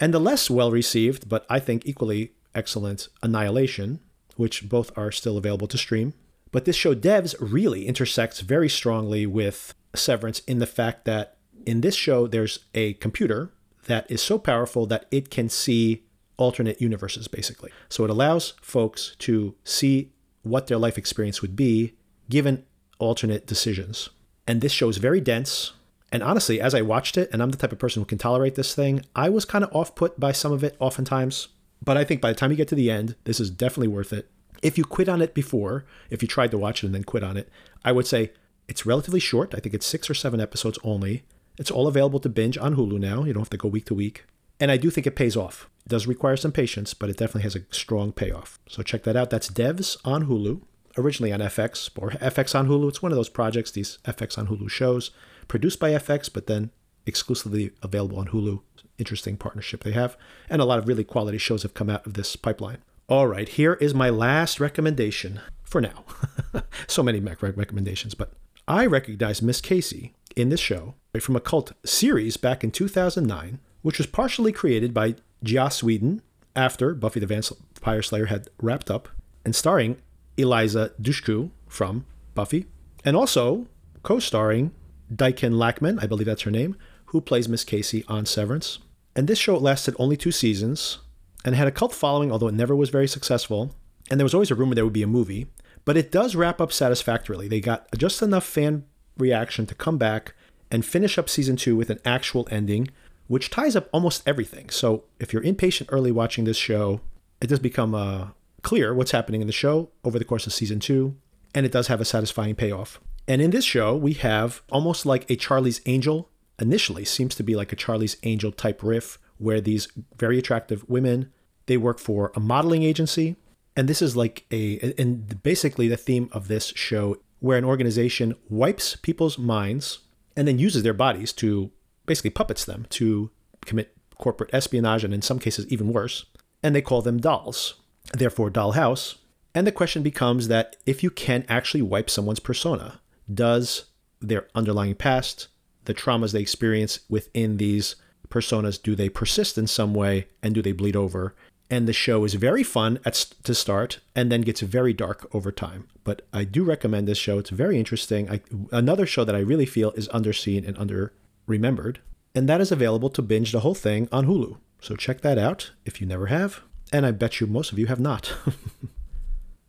[0.00, 4.00] and the less well received, but I think equally excellent Annihilation,
[4.36, 6.14] which both are still available to stream.
[6.50, 11.80] But this show, Devs, really intersects very strongly with Severance in the fact that in
[11.80, 13.52] this show, there's a computer
[13.86, 16.04] that is so powerful that it can see
[16.36, 17.70] alternate universes, basically.
[17.88, 21.94] So it allows folks to see what their life experience would be
[22.28, 22.64] given
[23.02, 24.08] alternate decisions.
[24.46, 25.72] And this show is very dense.
[26.10, 28.54] And honestly, as I watched it, and I'm the type of person who can tolerate
[28.54, 31.48] this thing, I was kind of off put by some of it oftentimes.
[31.84, 34.12] But I think by the time you get to the end, this is definitely worth
[34.12, 34.30] it.
[34.62, 37.24] If you quit on it before, if you tried to watch it and then quit
[37.24, 37.48] on it,
[37.84, 38.32] I would say
[38.68, 39.54] it's relatively short.
[39.54, 41.24] I think it's six or seven episodes only.
[41.58, 43.24] It's all available to binge on Hulu now.
[43.24, 44.24] You don't have to go week to week.
[44.60, 45.68] And I do think it pays off.
[45.84, 48.60] It does require some patience, but it definitely has a strong payoff.
[48.68, 49.30] So check that out.
[49.30, 50.62] That's Devs on Hulu,
[50.96, 52.88] originally on FX or FX on Hulu.
[52.88, 55.10] It's one of those projects, these FX on Hulu shows,
[55.48, 56.70] produced by FX, but then
[57.06, 58.60] exclusively available on Hulu
[58.98, 60.16] interesting partnership they have.
[60.48, 62.78] And a lot of really quality shows have come out of this pipeline.
[63.08, 66.04] All right, here is my last recommendation for now.
[66.86, 68.32] so many Mac recommendations, but
[68.68, 73.98] I recognize Miss Casey in this show from a cult series back in 2009, which
[73.98, 76.22] was partially created by Joss Whedon
[76.54, 79.08] after Buffy the Vampire Slayer had wrapped up,
[79.44, 79.96] and starring
[80.36, 82.66] Eliza Dushku from Buffy,
[83.04, 83.66] and also
[84.02, 84.72] co-starring
[85.14, 88.78] Diane Lachman, I believe that's her name, who plays Miss Casey on Severance.
[89.14, 90.98] And this show lasted only two seasons
[91.44, 93.74] and had a cult following, although it never was very successful.
[94.10, 95.48] And there was always a rumor there would be a movie,
[95.84, 97.48] but it does wrap up satisfactorily.
[97.48, 98.84] They got just enough fan
[99.18, 100.34] reaction to come back
[100.70, 102.88] and finish up season two with an actual ending,
[103.26, 104.70] which ties up almost everything.
[104.70, 107.00] So if you're impatient early watching this show,
[107.40, 108.28] it does become uh,
[108.62, 111.16] clear what's happening in the show over the course of season two,
[111.54, 113.00] and it does have a satisfying payoff.
[113.28, 117.56] And in this show, we have almost like a Charlie's Angel, initially seems to be
[117.56, 121.32] like a Charlie's Angel type riff, where these very attractive women,
[121.66, 123.36] they work for a modeling agency.
[123.76, 128.34] And this is like a, and basically the theme of this show, where an organization
[128.48, 130.00] wipes people's minds
[130.36, 131.70] and then uses their bodies to
[132.06, 133.30] basically puppets them to
[133.64, 136.26] commit corporate espionage and in some cases even worse.
[136.62, 137.74] And they call them dolls,
[138.12, 139.16] therefore Dollhouse.
[139.54, 143.00] And the question becomes that if you can actually wipe someone's persona,
[143.32, 143.86] does
[144.20, 145.48] their underlying past,
[145.84, 147.96] the traumas they experience within these
[148.28, 151.34] personas, do they persist in some way and do they bleed over?
[151.68, 155.50] And the show is very fun at, to start and then gets very dark over
[155.50, 155.88] time.
[156.04, 157.38] But I do recommend this show.
[157.38, 158.30] It's very interesting.
[158.30, 161.12] I, another show that I really feel is underseen and under
[161.46, 162.00] remembered.
[162.34, 164.58] And that is available to binge the whole thing on Hulu.
[164.80, 166.62] So check that out if you never have.
[166.92, 168.32] And I bet you most of you have not.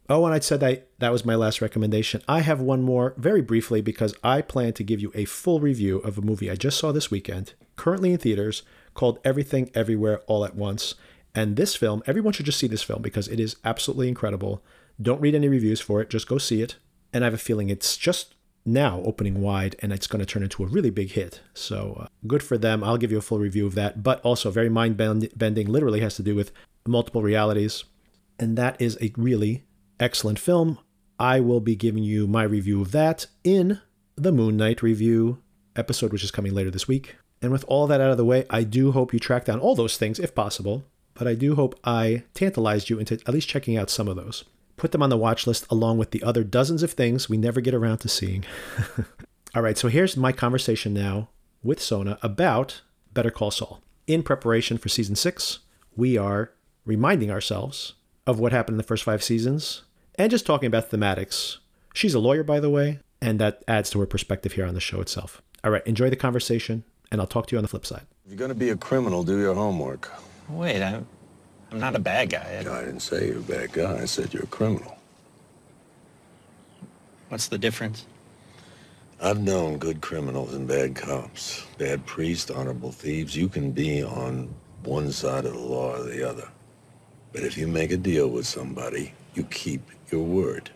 [0.09, 2.21] Oh, and I said that that was my last recommendation.
[2.27, 5.99] I have one more very briefly because I plan to give you a full review
[5.99, 10.43] of a movie I just saw this weekend, currently in theaters, called Everything Everywhere All
[10.43, 10.95] at Once.
[11.33, 14.61] And this film, everyone should just see this film because it is absolutely incredible.
[15.01, 16.75] Don't read any reviews for it, just go see it.
[17.13, 20.43] And I have a feeling it's just now opening wide and it's going to turn
[20.43, 21.41] into a really big hit.
[21.53, 22.83] So uh, good for them.
[22.83, 26.15] I'll give you a full review of that, but also very mind bending, literally has
[26.17, 26.51] to do with
[26.87, 27.83] multiple realities.
[28.39, 29.63] And that is a really
[29.99, 30.79] excellent film.
[31.19, 33.79] I will be giving you my review of that in
[34.15, 35.41] the Moon Knight review
[35.75, 37.15] episode, which is coming later this week.
[37.41, 39.75] And with all that out of the way, I do hope you track down all
[39.75, 43.77] those things if possible, but I do hope I tantalized you into at least checking
[43.77, 44.45] out some of those.
[44.77, 47.61] Put them on the watch list along with the other dozens of things we never
[47.61, 48.45] get around to seeing.
[49.55, 51.29] all right, so here's my conversation now
[51.61, 52.81] with Sona about
[53.13, 53.81] Better Call Saul.
[54.07, 55.59] In preparation for season six,
[55.95, 56.51] we are
[56.85, 57.93] reminding ourselves
[58.25, 59.83] of what happened in the first five seasons
[60.15, 61.57] and just talking about thematics.
[61.93, 64.79] She's a lawyer, by the way, and that adds to her perspective here on the
[64.79, 65.41] show itself.
[65.63, 68.05] All right, enjoy the conversation, and I'll talk to you on the flip side.
[68.25, 70.11] If you're going to be a criminal, do your homework.
[70.49, 71.07] Wait, I'm,
[71.71, 72.63] I'm not a bad guy.
[72.65, 72.79] I...
[72.79, 74.01] I didn't say you're a bad guy.
[74.01, 74.97] I said you're a criminal.
[77.29, 78.05] What's the difference?
[79.21, 83.35] I've known good criminals and bad cops, bad priests, honorable thieves.
[83.37, 86.49] You can be on one side of the law or the other.
[87.33, 90.69] But if you make a deal with somebody, you keep your word.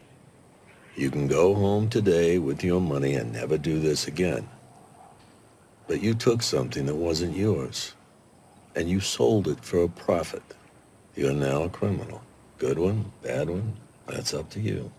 [0.95, 4.49] You can go home today with your money and never do this again.
[5.87, 7.93] But you took something that wasn't yours,
[8.75, 10.43] and you sold it for a profit.
[11.15, 12.23] You're now a criminal.
[12.57, 14.91] Good one, bad one, that's up to you.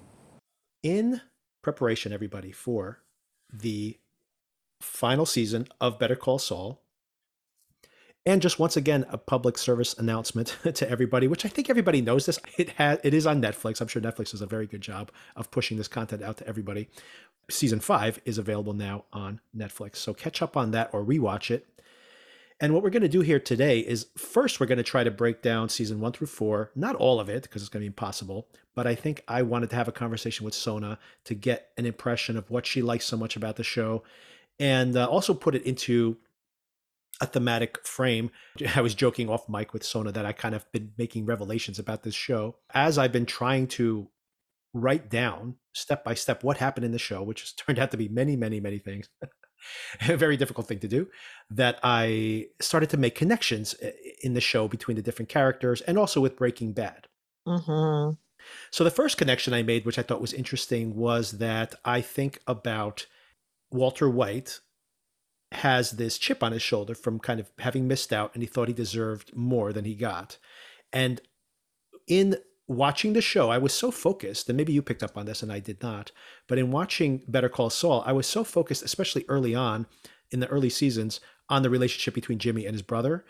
[0.84, 1.20] In
[1.62, 3.00] preparation, everybody, for
[3.52, 3.98] the
[4.80, 6.80] final season of Better Call Saul,
[8.28, 12.26] and just once again, a public service announcement to everybody, which I think everybody knows
[12.26, 12.38] this.
[12.58, 13.80] It has it is on Netflix.
[13.80, 16.90] I'm sure Netflix does a very good job of pushing this content out to everybody.
[17.48, 19.96] Season five is available now on Netflix.
[19.96, 21.66] So catch up on that or rewatch it.
[22.60, 25.10] And what we're going to do here today is first, we're going to try to
[25.10, 27.86] break down season one through four, not all of it, because it's going to be
[27.86, 28.46] impossible.
[28.74, 32.36] But I think I wanted to have a conversation with Sona to get an impression
[32.36, 34.02] of what she likes so much about the show
[34.60, 36.16] and uh, also put it into
[37.20, 38.30] a thematic frame.
[38.76, 42.02] I was joking off mic with Sona that I kind of been making revelations about
[42.02, 44.08] this show as I've been trying to
[44.74, 47.96] write down step by step what happened in the show, which has turned out to
[47.96, 49.08] be many, many, many things.
[50.08, 51.08] a very difficult thing to do.
[51.50, 53.90] That I started to make connections eh,
[54.22, 57.08] in the show between the different characters and also with Breaking Bad.
[57.46, 58.14] Mm-hmm.
[58.70, 62.40] So the first connection I made, which I thought was interesting, was that I think
[62.46, 63.06] about
[63.70, 64.60] Walter White
[65.52, 68.68] has this chip on his shoulder from kind of having missed out and he thought
[68.68, 70.36] he deserved more than he got.
[70.92, 71.20] And
[72.06, 75.42] in watching the show, I was so focused, and maybe you picked up on this
[75.42, 76.12] and I did not,
[76.46, 79.86] but in watching Better Call Saul, I was so focused, especially early on
[80.30, 83.24] in the early seasons, on the relationship between Jimmy and his brother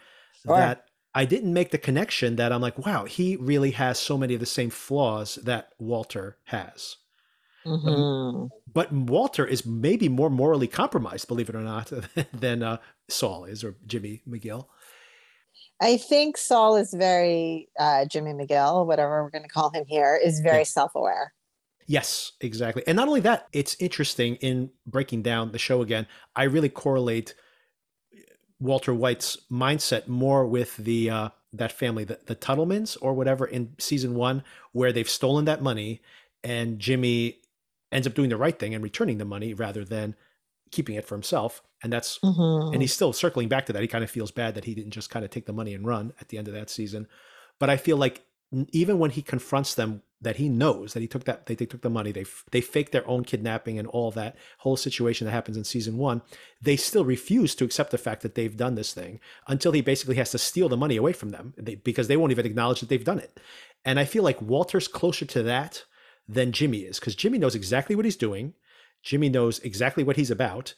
[0.45, 0.57] sure.
[0.57, 4.35] that I didn't make the connection that I'm like, wow, he really has so many
[4.35, 6.97] of the same flaws that Walter has.
[7.67, 8.49] Mhm.
[8.73, 11.91] But Walter is maybe more morally compromised, believe it or not,
[12.33, 14.67] than uh, Saul is or Jimmy McGill.
[15.81, 20.19] I think Saul is very uh, Jimmy McGill, whatever we're going to call him here,
[20.23, 20.65] is very Yeah.
[20.65, 21.33] self-aware.
[21.87, 22.83] Yes, exactly.
[22.87, 26.07] And not only that, it's interesting in breaking down the show again.
[26.37, 27.35] I really correlate
[28.61, 33.75] Walter White's mindset more with the uh, that family, the, the Tuttlemans or whatever, in
[33.79, 34.43] season one,
[34.73, 36.03] where they've stolen that money,
[36.45, 37.41] and Jimmy
[37.93, 40.17] ends up doing the right thing and returning the money rather than
[40.71, 41.63] keeping it for himself.
[41.83, 42.73] And that's Mhm.
[42.73, 43.83] and he's still circling back to that.
[43.83, 45.87] He kind of feels bad that he didn't just kind of take the money and
[45.87, 47.09] run at the end of that season.
[47.59, 48.27] But I feel like
[48.73, 51.83] even when he confronts them, that he knows that he took that they, they took
[51.83, 55.57] the money, they they faked their own kidnapping and all that whole situation that happens
[55.57, 56.23] in season one.
[56.61, 60.17] They still refuse to accept the fact that they've done this thing until he basically
[60.17, 62.89] has to steal the money away from them they, because they won't even acknowledge that
[62.89, 63.39] they've done it.
[63.85, 65.85] And I feel like Walter's closer to that
[66.29, 68.55] than Jimmy is because Jimmy knows exactly what he's doing.
[69.03, 70.75] Jimmy knows exactly what he's about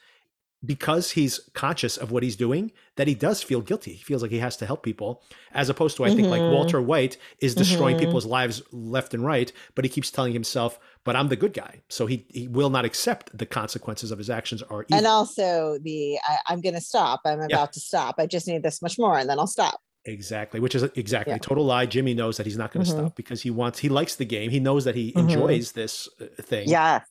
[0.64, 4.30] because he's conscious of what he's doing that he does feel guilty he feels like
[4.30, 6.52] he has to help people as opposed to i think like Mhm.
[6.52, 8.00] walter white is destroying Mhm.
[8.00, 11.80] people's lives left and right but he keeps telling himself but i'm the good guy
[11.88, 14.98] so he, he will not accept the consequences of his actions are evil.
[14.98, 17.22] And also the I, I'm going to stop.
[17.24, 18.16] I'm about to stop.
[18.18, 19.80] I just need this much more, and then I'll stop.
[20.04, 21.38] Exactly which is exactly Yeah.
[21.38, 22.94] total lie jimmy knows that he's not going to Mhm.
[22.94, 25.20] stop because he wants he likes the game he knows that he Mhm.
[25.20, 27.04] enjoys this uh, thing Yes.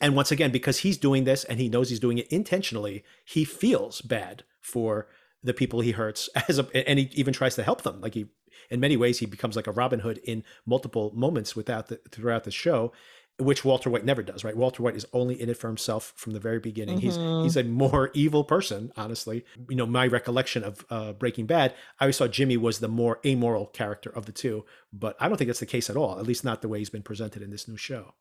[0.00, 3.44] And once again, because he's doing this and he knows he's doing it intentionally, he
[3.44, 5.06] feels bad for
[5.42, 8.00] the people he hurts as a, and he even tries to help them.
[8.00, 8.26] Like he,
[8.70, 12.42] in many ways, he becomes like a Robin Hood in multiple moments without the, throughout
[12.42, 12.92] the show,
[13.38, 14.44] which Walter White never does.
[14.44, 14.56] Right?
[14.56, 16.98] Walter White is only in it for himself from the very beginning.
[16.98, 17.02] Mhm.
[17.02, 19.44] He's he's a more evil person, honestly.
[19.68, 23.20] You know, my recollection of uh, Breaking Bad, I always thought Jimmy was the more
[23.26, 26.18] amoral character of the two, but I don't think that's the case at all.
[26.18, 28.14] At least not the way he's been presented in this new show.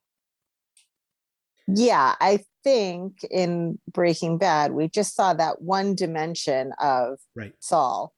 [1.68, 7.54] Yeah, I think in Breaking Bad, we just saw that one dimension of Right.
[7.60, 8.14] Saul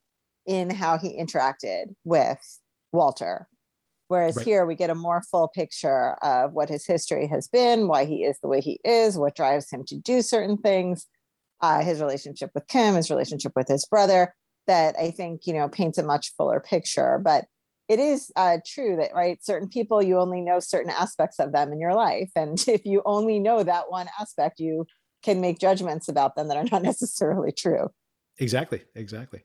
[0.47, 2.39] in how he interacted with
[2.91, 3.47] Walter.
[4.07, 4.45] Whereas Right.
[4.45, 8.23] here we get a more full picture of what his history has been, why he
[8.23, 11.07] is the way he is, what drives him to do certain things,
[11.61, 14.33] uh, his relationship with Kim, his relationship with his brother,
[14.67, 17.19] that I think, you know, paints a much fuller picture.
[17.23, 17.45] But
[17.87, 21.71] it is uh, true that, right, certain people, you only know certain aspects of them
[21.71, 22.31] in your life.
[22.35, 24.85] And if you only know that one aspect, you
[25.23, 27.89] can make judgments about them that are not necessarily true.
[28.37, 29.43] Exactly, exactly.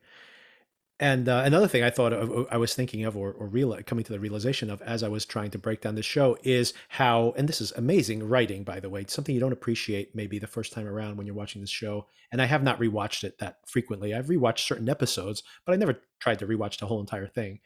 [1.01, 4.05] And uh, another thing I thought of, I was thinking of, or, or real, coming
[4.05, 7.33] to the realization of as I was trying to break down the show, is how,
[7.39, 10.75] and this is amazing writing, by the way, something you don't appreciate maybe the first
[10.75, 12.07] time around when you're watching this show.
[12.31, 14.15] And I have not rewatched it that frequently.
[14.15, 17.61] I've rewatched certain episodes, but I never tried to rewatch the whole entire thing.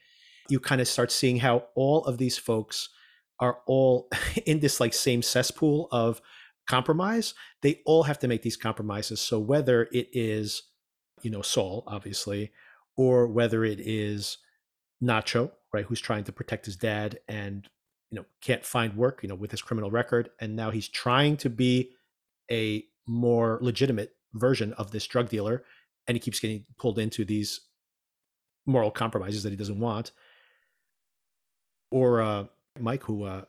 [0.49, 2.89] You kind of start seeing how all of these folks
[3.41, 4.09] are all
[4.47, 6.23] in this like same cesspool of
[6.69, 7.35] compromise.
[7.63, 9.21] They all have to make these compromises.
[9.21, 10.63] So whether it is,
[11.23, 12.53] you know, Saul, obviously,
[12.97, 14.39] or whether it is
[15.03, 17.69] Nacho, right, who's trying to protect his dad and
[18.11, 21.37] you know can't find work, you know, with his criminal record, and now he's trying
[21.39, 21.91] to be
[22.51, 25.65] a more legitimate version of this drug dealer,
[26.07, 27.61] and he keeps getting pulled into these
[28.67, 30.13] moral compromises that he doesn't want.
[31.91, 32.45] Or uh,
[32.79, 33.45] Mike, who uh,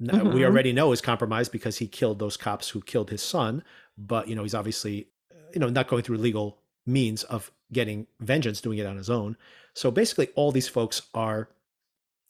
[0.00, 0.44] n- we Mhm.
[0.44, 3.62] already know is compromised because he killed those cops who killed his son,
[3.96, 5.08] but you know he's obviously
[5.54, 9.36] you know not going through legal means of getting vengeance, doing it on his own.
[9.74, 11.48] So basically, all these folks are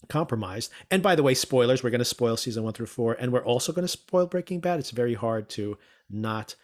[0.09, 0.71] compromised.
[0.91, 3.45] And by the way, spoilers, we're going to spoil season one through four, and we're
[3.45, 4.79] also going to spoil Breaking Bad.
[4.81, 5.79] It's very hard to
[6.11, 6.55] not,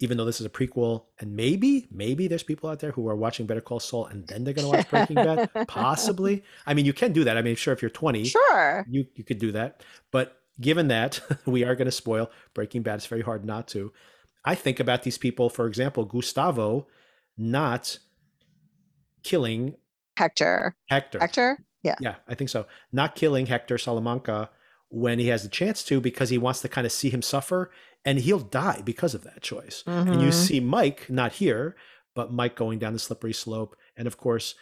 [0.00, 3.16] even though this is a prequel, and maybe, maybe there's people out there who are
[3.16, 5.50] watching Better Call Saul and then they're going to watch Breaking Bad.
[5.68, 6.42] Possibly.
[6.66, 7.36] I mean, you can do that.
[7.36, 8.86] I mean, sure, if you're 20, Sure.
[8.88, 9.82] you you could do that.
[10.10, 13.92] But given that we are going to spoil Breaking Bad, it's very hard not to.
[14.44, 16.86] I think about these people, for example, Gustavo
[17.36, 17.98] not
[19.22, 19.76] killing
[20.16, 20.76] Hector.
[20.88, 21.18] Hector.
[21.18, 21.58] Hector?
[21.82, 21.96] Yeah.
[22.00, 22.66] Yeah, I think so.
[22.92, 24.50] Not killing Hector Salamanca
[24.88, 27.70] when he has the chance to because he wants to kind of see him suffer
[28.04, 29.82] and he'll die because of that choice.
[29.86, 30.32] And you Mhm.
[30.32, 31.74] see Mike not here,
[32.14, 33.76] but Mike going down the slippery slope.
[33.96, 34.54] And of course,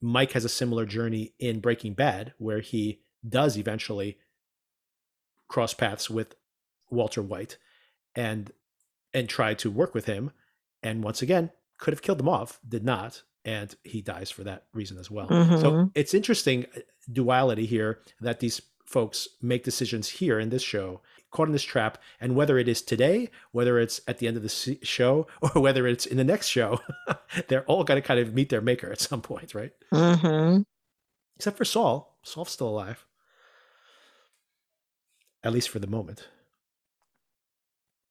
[0.00, 4.18] Mike has a similar journey in Breaking Bad where he does eventually
[5.48, 6.36] cross paths with
[6.90, 7.58] Walter White
[8.14, 8.52] and
[9.12, 10.30] and try to work with him
[10.82, 14.66] and once again could have killed him off did not and he dies for that
[14.74, 15.26] reason as well.
[15.28, 15.34] So
[15.72, 15.90] Mhm.
[15.94, 21.46] it's interesting uh, duality here that these folks make decisions here in this show caught
[21.46, 24.78] in this trap and whether it is today whether it's at the end of the
[24.82, 26.80] show or whether it's in the next show
[27.48, 29.72] they're all going to kind of meet their maker at some point right?
[29.92, 30.64] Mhm.
[31.36, 32.18] except for saul.
[32.22, 33.06] Saul's still alive.
[35.42, 36.28] At least for the moment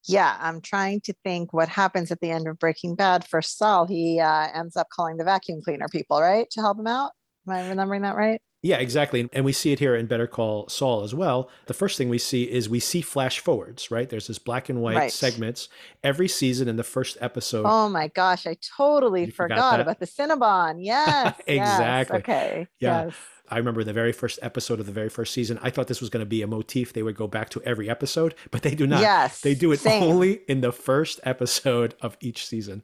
[0.08, 3.86] Yeah, I'm trying to think what happens at the end of Breaking Bad for Saul.
[3.86, 7.12] He uh, ends up calling the vacuum cleaner people, right, to help him out.
[7.48, 8.42] Am I remembering that right?
[8.62, 9.30] Yeah, exactly.
[9.32, 11.50] And we see it here in Better Call Saul as well.
[11.68, 14.10] The first thing we see is we see flash forwards, right?
[14.10, 15.12] There's this black and white Right.
[15.12, 15.70] segments
[16.04, 17.66] every season in the first episode.
[17.66, 20.76] Oh my gosh, I totally forgot forgot, about the Cinnabon.
[20.84, 21.36] Yes.
[21.38, 22.18] yes, Exactly.
[22.20, 22.68] Okay.
[22.80, 23.06] Yeah.
[23.06, 23.16] Yes.
[23.50, 25.60] I remember the very first episode of the very first season.
[25.62, 27.90] I thought this was going to be a motif they would go back to every
[27.90, 29.02] episode, but they do not.
[29.02, 29.42] Yes.
[29.42, 30.04] They do it same.
[30.04, 32.84] only in the first episode of each season.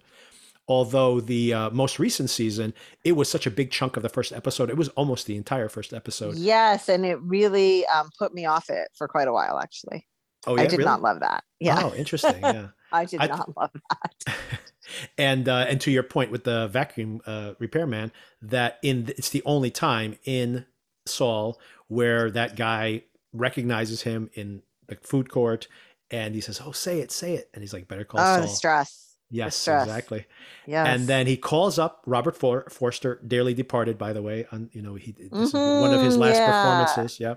[0.68, 2.74] Although the uh, most recent season,
[3.04, 4.72] it was such a big chunk of the first episode.
[4.72, 6.36] It was almost the entire first episode.
[6.38, 9.60] Yes, and it really um, put me off it for quite a while.
[9.60, 10.08] Actually,
[10.48, 10.86] Oh, yeah, I did really?
[10.86, 11.44] not love that.
[11.60, 12.42] Yeah, Oh, interesting.
[12.42, 12.68] Yeah.
[12.96, 14.36] I did I- not love that.
[15.18, 19.44] and uh, and to your point with the vacuum uh, repairman, that in it's the
[19.46, 20.66] only time in
[21.06, 23.04] Saul where that guy
[23.34, 25.68] recognizes him in the food court,
[26.12, 28.48] and he says, "Oh, say it, say it," and he's like, "Better call Oh, Saul."
[28.48, 29.16] stress.
[29.30, 30.26] yes, exactly.
[30.68, 30.88] Yes.
[30.88, 34.46] And then he calls up Robert For- Forster, dearly departed, by the way.
[34.52, 36.52] On you know, he this is one of his Mhm, last yeah.
[36.52, 37.20] performances.
[37.20, 37.36] Yeah.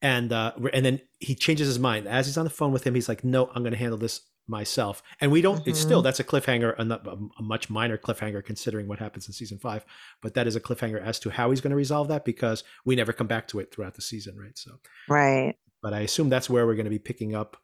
[0.00, 2.94] And uh, and then he changes his mind as he's on the phone with him.
[2.94, 5.66] He's like, "No, I'm going to handle this myself." And we don't.
[5.66, 5.88] It's Mm-hmm.
[5.88, 9.84] still that's a cliffhanger, a, a much minor cliffhanger considering what happens in season five.
[10.22, 12.94] But that is a cliffhanger as to how he's going to resolve that because we
[12.94, 14.56] never come back to it throughout the season, right?
[14.56, 15.54] So, right.
[15.82, 17.56] but I assume that's where we're going to be picking up.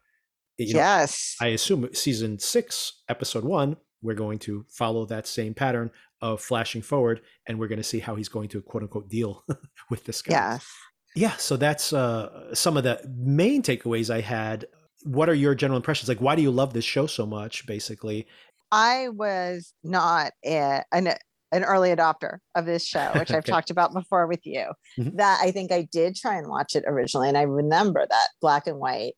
[0.59, 1.37] You know, yes.
[1.41, 6.81] I assume season six, episode one, we're going to follow that same pattern of flashing
[6.83, 9.45] forward, and we're going to see how he's going to quote unquote deal
[9.91, 10.33] with this guy.
[10.35, 10.67] yes.
[11.15, 11.37] Yeah.
[11.37, 14.67] So that's uh, some of the main takeaways I had.
[15.05, 16.09] What are your general impressions?
[16.09, 17.67] Like, why do you love this show so much?
[17.67, 18.27] Basically,
[18.73, 21.15] I was not a, an
[21.53, 23.53] an early adopter of this show, which I've Okay.
[23.53, 24.67] talked about before with you.
[24.99, 25.17] Mhm.
[25.17, 28.67] That I think I did try and watch it originally, and I remember that black
[28.67, 29.13] and white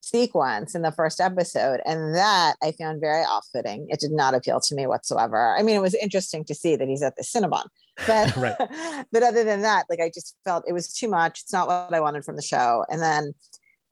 [0.00, 3.86] sequence in the first episode, and that I found very off-fitting.
[3.90, 5.54] It did not appeal to me whatsoever.
[5.56, 7.66] I mean, it was interesting to see that he's at the Cinnabon,
[8.06, 8.56] but Right.
[9.12, 11.40] but other than that, like I just felt it was too much.
[11.42, 13.32] It's not what I wanted from the show, and then.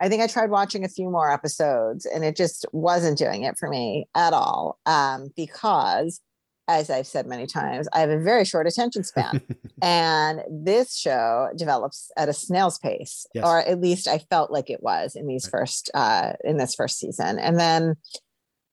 [0.00, 3.56] I think I tried watching a few more episodes and it just wasn't doing it
[3.56, 4.76] for me at all.
[4.86, 6.20] Um, because,
[6.66, 9.40] as I've said many times, I have a very short attention span.
[9.82, 13.44] and this show develops at a snail's pace, Yes.
[13.46, 15.60] or at least I felt like it was in these Right.
[15.60, 17.38] first uh, in this first season.
[17.38, 17.94] And then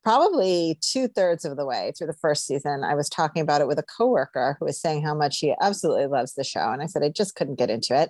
[0.03, 3.67] probably two thirds of the way through the first season, I was talking about it
[3.67, 6.71] with a coworker who was saying how much he absolutely loves the show.
[6.71, 8.09] And I said, I just couldn't get into it.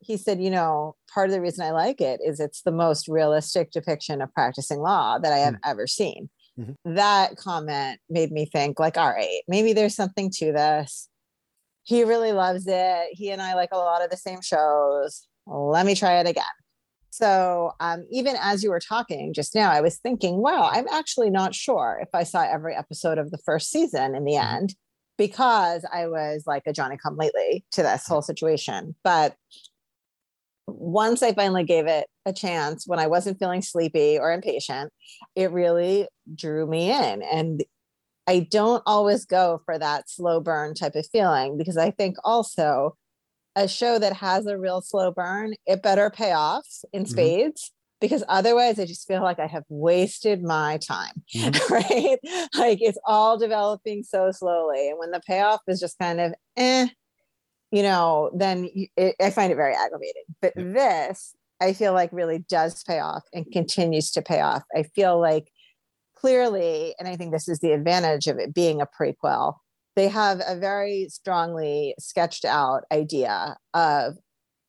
[0.00, 3.08] He said, you know, part of the reason I like it is it's the most
[3.08, 6.30] realistic depiction of practicing law that I have ever seen.
[6.58, 6.76] Mhm.
[6.84, 11.08] That comment made me think, like, all right, maybe there's something to this.
[11.84, 13.08] He really loves it.
[13.12, 15.26] He and I like a lot of the same shows.
[15.46, 16.44] Let me try it again.
[17.10, 21.30] So um, even as you were talking just now, I was thinking, wow, I'm actually
[21.30, 24.56] not sure if I saw every episode of the first season in the Mhm.
[24.56, 24.74] end
[25.16, 28.94] because I was like a Johnny come lately to this whole situation.
[29.02, 29.34] But
[30.66, 34.92] once I finally gave it a chance when I wasn't feeling sleepy or impatient,
[35.34, 37.22] it really drew me in.
[37.22, 37.64] And
[38.26, 42.96] I don't always go for that slow burn type of feeling because I think also
[43.58, 47.08] a show that has a real slow burn, it better pay off in Mhm.
[47.08, 51.68] spades because otherwise I just feel like I have wasted my time, Mhm.
[51.70, 52.18] right?
[52.54, 54.88] Like it's all developing so slowly.
[54.90, 56.88] And when the payoff is just kind of eh,
[57.70, 60.24] you know, then it, I find it very aggravating.
[60.40, 60.72] But Yeah.
[61.08, 64.62] this, I feel like really does pay off and continues to pay off.
[64.74, 65.50] I feel like
[66.14, 69.54] clearly, and I think this is the advantage of it being a prequel,
[69.98, 74.14] they have a very strongly sketched out idea of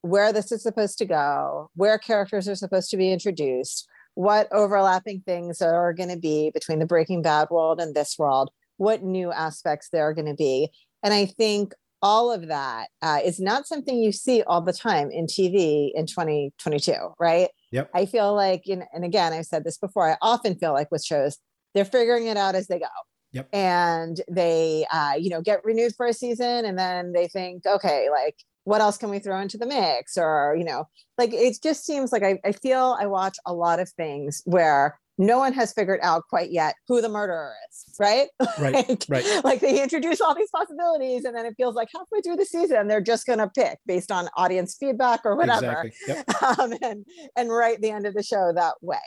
[0.02, 5.22] where this is supposed to go, where characters are supposed to be introduced, what overlapping
[5.22, 9.32] things are going to be between the Breaking Bad world and this world, what new
[9.32, 10.70] aspects there are going to be.
[11.04, 15.12] And I think all of that uh, is not something you see all the time
[15.12, 17.50] in TV in 2022, right?
[17.72, 17.92] Yep.
[17.94, 21.06] I feel like, in, and again, I've said this before, I often feel like with
[21.06, 21.38] shows,
[21.76, 22.88] they're figuring it out as they go.
[23.32, 23.50] Yep.
[23.54, 28.10] And they, uh, you know, get renewed for a season and then they think, okay,
[28.10, 30.18] like, what else can we throw into the mix?
[30.18, 33.80] Or, you know, like it just seems like I, I feel I watch a lot
[33.80, 38.30] of things where no one has figured out quite yet who the murderer is, right?
[38.60, 39.44] Right, like, right.
[39.44, 42.88] like they introduce all these possibilities and then it feels like halfway through the season
[42.88, 45.92] they're just going to pick based on audience feedback or whatever Exactly.
[46.08, 46.44] Yep.
[46.60, 47.06] um, and
[47.38, 48.98] and write the end of the show that way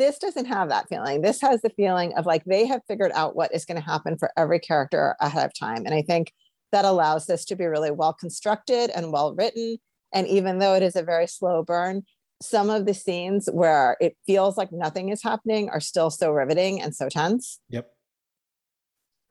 [0.00, 3.36] this doesn't have that feeling this has the feeling of like they have figured out
[3.36, 6.32] what is going to happen for every character ahead of time and i think
[6.72, 9.76] that allows this to be really well constructed and well written
[10.12, 12.02] and even though it is a very slow burn
[12.42, 16.80] some of the scenes where it feels like nothing is happening are still so riveting
[16.80, 17.60] and so tense.
[17.68, 17.90] Yep.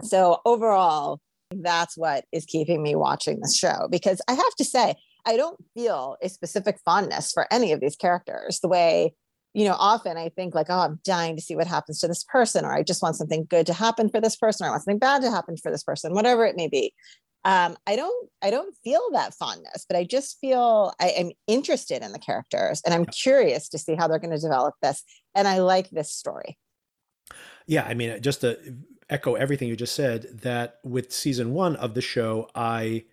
[0.03, 1.19] So overall,
[1.51, 4.95] that's what is keeping me watching this show because I have to say,
[5.25, 9.13] I don't feel a specific fondness for any of these characters the way,
[9.53, 12.23] you know, often I think like, oh, I'm dying to see what happens to this
[12.23, 14.83] person, or I just want something good to happen for this person, or I want
[14.83, 16.93] something bad to happen for this person, whatever it may be.
[17.45, 22.03] Um, I don't, I don't feel that fondness, but I just feel I am interested
[22.03, 25.03] in the characters and I'm curious to see how they're going to develop this.
[25.33, 26.57] And I like this story.
[27.65, 28.57] Yeah, I mean, just to
[29.09, 33.05] echo everything you just said, that with season one of the show, I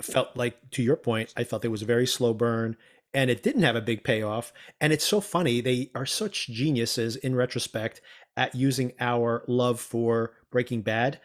[0.00, 2.76] felt like, to your point, I felt it was a very slow burn
[3.16, 4.52] and it didn't have a big payoff.
[4.78, 5.62] And it's so funny.
[5.62, 8.02] They are such geniuses in retrospect
[8.36, 11.18] at using our love for Breaking Bad.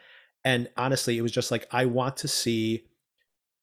[0.46, 2.86] And honestly, it was just like, I want to see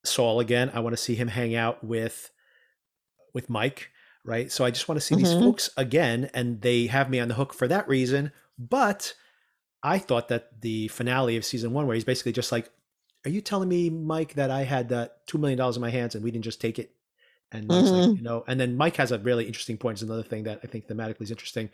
[0.04, 0.70] Saul again.
[0.74, 2.30] I want to see him hang out with
[3.32, 3.90] with Mike,
[4.26, 4.52] right?
[4.52, 5.24] So I just want to see mm-hmm.
[5.24, 8.32] these folks again, and they have me on the hook for that reason.
[8.58, 9.14] But
[9.82, 12.70] I thought that the finale of season one, where he's basically just like,
[13.24, 16.14] "Are you telling me, Mike, that I had that two million dollars in my hands
[16.14, 16.94] and we didn't just take it?"
[17.52, 18.10] And mm-hmm.
[18.10, 19.96] like, you know, and then Mike has a really interesting point.
[19.96, 21.70] It's another thing that I think thematically is interesting,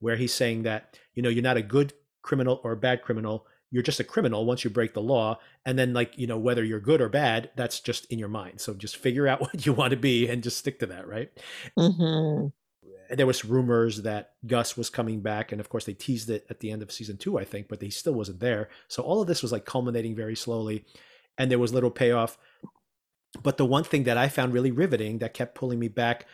[0.00, 3.46] where he's saying that you know you're not a good criminal or a bad criminal.
[3.70, 6.64] You're just a criminal once you break the law, and then like you know whether
[6.64, 8.60] you're good or bad, that's just in your mind.
[8.60, 11.30] So just figure out what you want to be and just stick to that, right?
[11.78, 12.48] Mm-hmm
[13.10, 16.60] there was rumors that Gus was coming back, and of course they teased it at
[16.60, 18.68] the end of season two, I think, but he still wasn't there.
[18.88, 20.84] So all of this was like culminating very slowly,
[21.38, 22.38] and there was little payoff.
[23.42, 26.26] But the one thing that I found really riveting that kept pulling me back,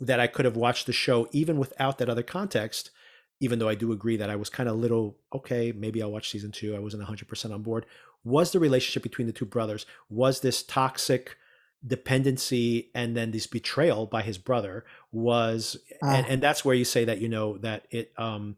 [0.00, 2.90] that I could have watched the show even without that other context,
[3.40, 6.30] even though I do agree that I was kind of little okay, maybe I'll watch
[6.30, 6.76] season two.
[6.76, 7.86] I wasn't 100% on board.
[8.24, 9.86] Was the relationship between the two brothers?
[10.08, 11.36] Was this toxic?
[11.84, 16.28] dependency and then this betrayal by his brother was and, ah.
[16.28, 18.56] and that's where you say that you know that it um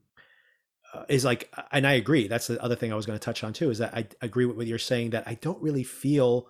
[0.92, 3.42] uh, is like and i agree that's the other thing i was going to touch
[3.42, 6.48] on too is that i agree with what you're saying that i don't really feel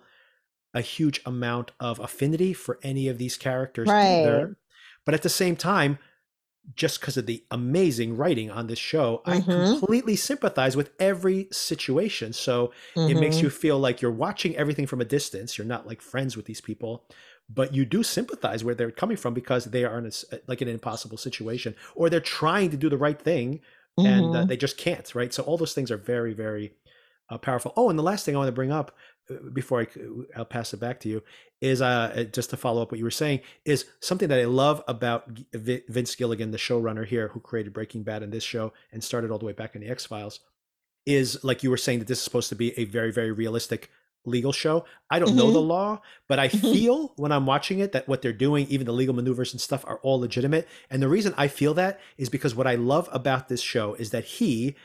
[0.75, 4.21] a huge amount of affinity for any of these characters right.
[4.21, 4.57] either
[5.05, 5.97] but at the same time
[6.75, 9.51] just because of the amazing writing on this show, mm-hmm.
[9.51, 12.33] I completely sympathize with every situation.
[12.33, 13.11] So mm-hmm.
[13.11, 13.45] it makes mm-hmm.
[13.45, 15.57] you feel like you're watching everything from a distance.
[15.57, 17.05] You're not like friends with these people,
[17.49, 20.67] but you do sympathize where they're coming from because they are in a, like an
[20.67, 23.59] impossible situation or they're trying to do the right thing
[23.99, 24.07] mm-hmm.
[24.07, 24.47] and uh, mm-hmm.
[24.47, 25.33] they just can't, right?
[25.33, 26.73] So all those things are very, very
[27.29, 27.73] uh, powerful.
[27.75, 28.95] Oh, and the last thing I want to bring up
[29.53, 29.87] before I,
[30.35, 31.23] I'll pass it back to you
[31.61, 34.45] is uh, uh, just to follow up what you were saying is something that I
[34.45, 39.03] love about Vince Gilligan, the showrunner here who created Breaking Bad and this show and
[39.03, 40.41] started all the way back in the X Files,
[41.05, 43.89] is like you were saying that this is supposed to be a very very realistic
[44.25, 44.85] legal show.
[45.09, 45.37] I don't mm-hmm.
[45.37, 45.69] know the mm-hmm.
[45.69, 46.73] law, but I mm-hmm.
[46.73, 49.85] feel when I'm watching it that what they're doing, even the legal maneuvers and stuff,
[49.85, 50.67] are all legitimate.
[50.89, 54.09] And the reason I feel that is because what I love about this show is
[54.11, 54.75] that he,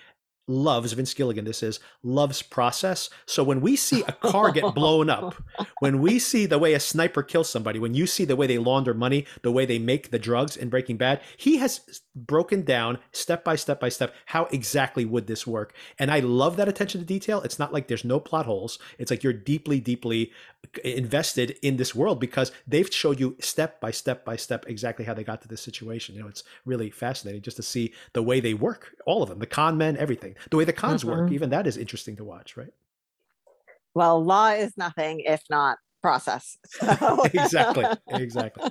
[0.51, 1.45] loves Vince Gilligan.
[1.45, 3.09] This is loves process.
[3.27, 5.35] So when we see a car get blown up,
[5.79, 8.59] when we see the way a sniper kills somebody, when you see the way they
[8.59, 12.99] launder money, the way they make the drugs in Breaking Bad, he has broken down
[13.13, 15.75] step by step by step how exactly would this work.
[15.99, 17.43] And I love that attention to detail.
[17.43, 18.79] It's not like there's no plot holes.
[18.99, 20.33] It's like you're deeply, deeply
[20.85, 25.15] invested in this world because they've showed you step by step by step exactly how
[25.15, 26.15] they got to this situation.
[26.15, 29.39] You know, it's really fascinating just to see the way they work, all of them,
[29.39, 31.21] the con men, everything the way the cons mm-hmm.
[31.21, 32.73] work even that is interesting to watch right
[33.95, 36.59] well law is nothing if not process.
[36.67, 37.25] So.
[37.35, 38.71] exactly exactly.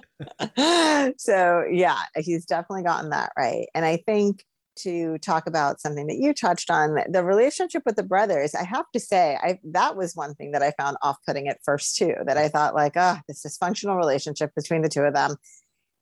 [1.18, 3.68] So yeah he's definitely gotten that right.
[3.74, 4.44] And i think
[4.78, 8.86] to talk about something that you touched on the relationship with the brothers i have
[8.94, 12.38] to say i that was one thing that i found off-putting at first too that
[12.38, 15.36] i thought like oh this dysfunctional relationship between the two of them.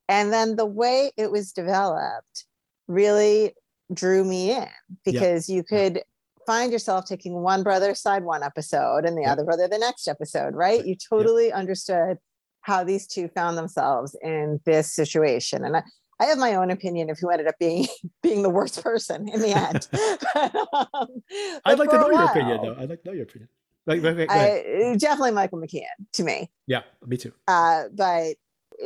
[0.10, 2.46] And then the way it was developed
[2.88, 3.54] really
[3.94, 4.68] drew me in
[5.04, 6.02] because you could
[6.48, 10.56] find yourself taking one brother's side one episode and the other brother the next episode,
[10.56, 10.84] right?
[10.86, 12.18] You totally understood
[12.62, 15.64] how these two found themselves in this situation.
[15.64, 15.84] And I,
[16.20, 17.86] I have my own opinion of who ended up being
[18.24, 19.88] being the worst person in the end.
[20.34, 20.56] but,
[20.94, 21.22] um,
[21.66, 22.76] I'd like to know while, your opinion, though.
[22.80, 23.50] I'd like to know your opinion.
[23.86, 26.50] Like, I, definitely Michael McKean to me.
[26.66, 27.32] Yeah, me too.
[27.48, 28.36] Uh, but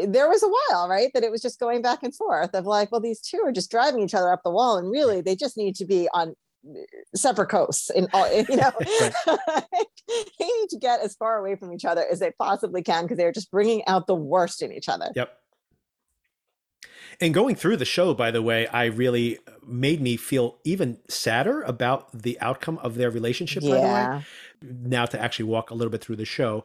[0.07, 2.91] there was a while, right, that it was just going back and forth of like,
[2.91, 5.57] well, these two are just driving each other up the wall, and really they just
[5.57, 6.35] need to be on
[7.15, 8.71] separate coasts in all you know?
[10.39, 13.17] They need to get as far away from each other as they possibly can because
[13.17, 15.09] they're just bringing out the worst in each other.
[15.15, 15.37] Yep.
[17.21, 20.97] And going through the show by the way i really uh, made me feel even
[21.07, 23.69] sadder about the outcome of their relationship yeah.
[23.69, 24.25] by the way
[24.61, 26.63] now to actually walk a little bit through the show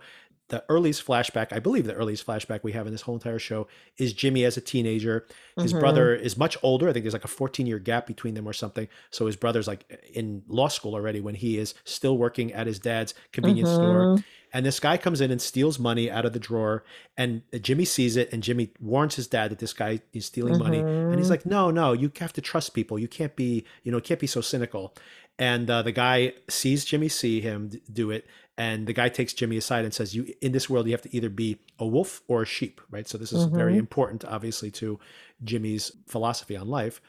[0.49, 3.67] the earliest flashback, I believe the earliest flashback we have in this whole entire show
[3.99, 5.27] is Jimmy as a teenager.
[5.61, 5.81] His Mhm.
[5.81, 6.89] brother is much older.
[6.89, 8.87] I think there's like a 14 year gap between them or something.
[9.11, 9.85] So his brother's like
[10.15, 14.17] in law school already when he is still working at his dad's convenience store.
[14.17, 14.25] Mhm.
[14.53, 16.85] And this guy comes in and steals money out of the drawer.
[17.17, 20.79] And Jimmy sees it and Jimmy warns his dad that this guy is stealing money.
[20.79, 21.31] And he's Mhm.
[21.31, 22.99] like, no, no, you have to trust people.
[22.99, 24.95] You can't be, you know, can't be so cynical.
[25.39, 28.27] And uh, the guy sees Jimmy see him do it.
[28.59, 31.15] And the guy takes Jimmy aside and says, "You in this world, you have to
[31.15, 33.81] either be a wolf or a sheep, right?" So this is very Mhm.
[33.81, 34.99] important, obviously, to
[35.45, 37.03] Jimmy's philosophy on life.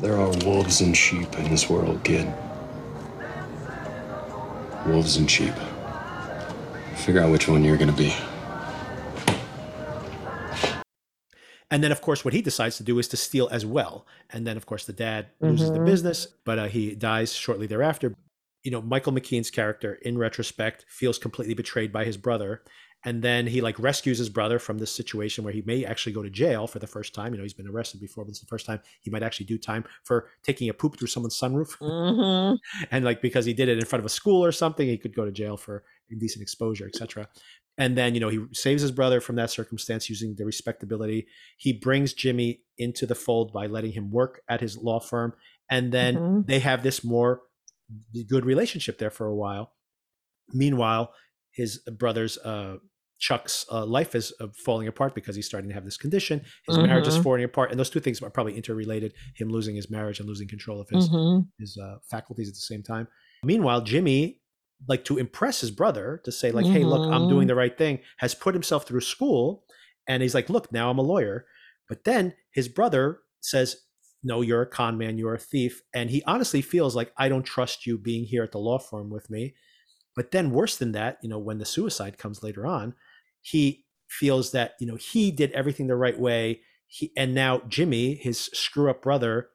[0.00, 2.26] There are wolves and sheep in this world, kid.
[4.86, 5.54] Wolves and sheep.
[6.96, 8.12] Figure out which one you're gonna be.
[11.70, 14.06] And then, of course, what he decides to do is to steal as well.
[14.30, 15.86] And then, of course, the dad loses the Mhm.
[15.86, 18.14] business, but uh, he dies shortly thereafter.
[18.62, 22.62] You know, Michael McKean's character, in retrospect, feels completely betrayed by his brother.
[23.04, 26.22] And then he like rescues his brother from this situation where he may actually go
[26.22, 27.32] to jail for the first time.
[27.32, 29.58] You know, he's been arrested before, but it's the first time he might actually do
[29.58, 31.76] time for taking a poop through someone's sunroof.
[31.80, 32.58] Mhm.
[32.90, 35.14] and like because he did it in front of a school or something, he could
[35.14, 37.28] go to jail for indecent exposure, etc.
[37.78, 41.26] And then you know he saves his brother from that circumstance using the respectability.
[41.56, 45.34] He brings Jimmy into the fold by letting him work at his law firm,
[45.70, 46.46] and then Mhm.
[46.46, 47.42] they have this more
[48.28, 49.74] good relationship there for a while.
[50.52, 51.12] Meanwhile,
[51.50, 52.76] his brother's uh,
[53.18, 56.44] Chuck's uh, life is uh, falling apart because he's starting to have this condition.
[56.66, 57.22] His marriage is Mhm.
[57.22, 59.14] falling apart, and those two things are probably interrelated.
[59.36, 61.46] Him losing his marriage and losing control of his Mhm.
[61.58, 63.06] his uh, faculties at the same time.
[63.44, 64.40] Meanwhile, Jimmy,
[64.88, 67.48] like to impress his brother, to say like, "Hey, look, I'm doing Mhm.
[67.48, 69.64] the right thing," has put himself through school,
[70.08, 71.46] and he's like, "Look, now I'm a lawyer."
[71.88, 73.76] But then his brother says,
[74.22, 75.18] "No, you're a con man.
[75.18, 78.52] You're a thief," and he honestly feels like, "I don't trust you being here at
[78.52, 79.54] the law firm with me."
[80.14, 82.94] But then, worse than that, you know, when the suicide comes later on,
[83.40, 86.60] he feels that you know he did everything the right way.
[86.86, 89.48] He and now Jimmy, his screw up brother,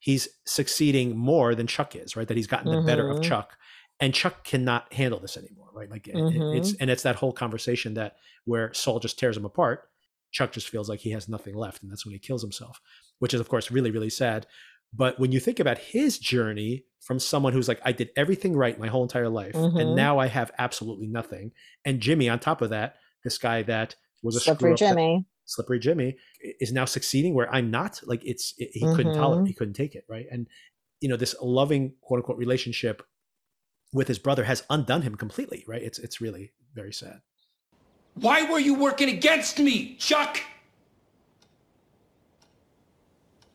[0.00, 2.26] he's succeeding more than Chuck is, right?
[2.26, 3.24] That he's gotten the better of Mhm.
[3.24, 3.58] Chuck,
[4.00, 5.90] and Chuck cannot handle this anymore, right?
[5.90, 6.76] Like it- it's Mm-hmm.
[6.80, 8.16] and it's that whole conversation that
[8.46, 9.90] where Saul just tears him apart.
[10.30, 12.80] Chuck just feels like he has nothing left, and that's when he kills himself,
[13.18, 14.46] which is of course really really sad.
[14.92, 18.78] But when you think about his journey from someone who's like, I did everything right
[18.78, 19.94] my whole entire life, and Mhm.
[19.94, 21.52] now I have absolutely nothing,
[21.84, 25.26] and Jimmy on top of that, this guy that was a Slippery screw-up that- Jimmy.
[25.44, 26.16] slippery Jimmy
[26.60, 28.00] is now succeeding where I'm not.
[28.04, 29.48] Like it's it, he couldn't tolerate, Mhm.
[29.48, 30.26] he couldn't take it, right?
[30.30, 30.46] And
[31.00, 33.02] you know this loving quote unquote relationship
[33.92, 35.82] with his brother has undone him completely, right?
[35.82, 37.22] It's it's really very sad.
[38.14, 40.40] Why were you working against me, Chuck?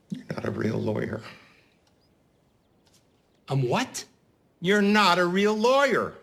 [0.09, 1.21] You're not a real lawyer.
[3.49, 4.03] I'm what?
[4.61, 6.13] You're not a real lawyer.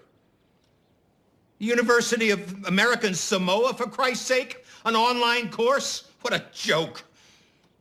[1.58, 4.64] University of American Samoa, for Christ's sake?
[4.86, 6.08] An online course?
[6.22, 7.04] What a joke.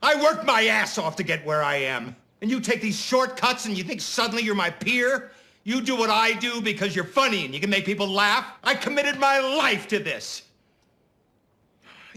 [0.02, 2.16] I worked my ass off to get where I am.
[2.42, 5.32] And you take these shortcuts and you think suddenly you're my peer?
[5.64, 8.46] You do what I do because you're funny and you can make people laugh?
[8.64, 10.44] I committed my life to this.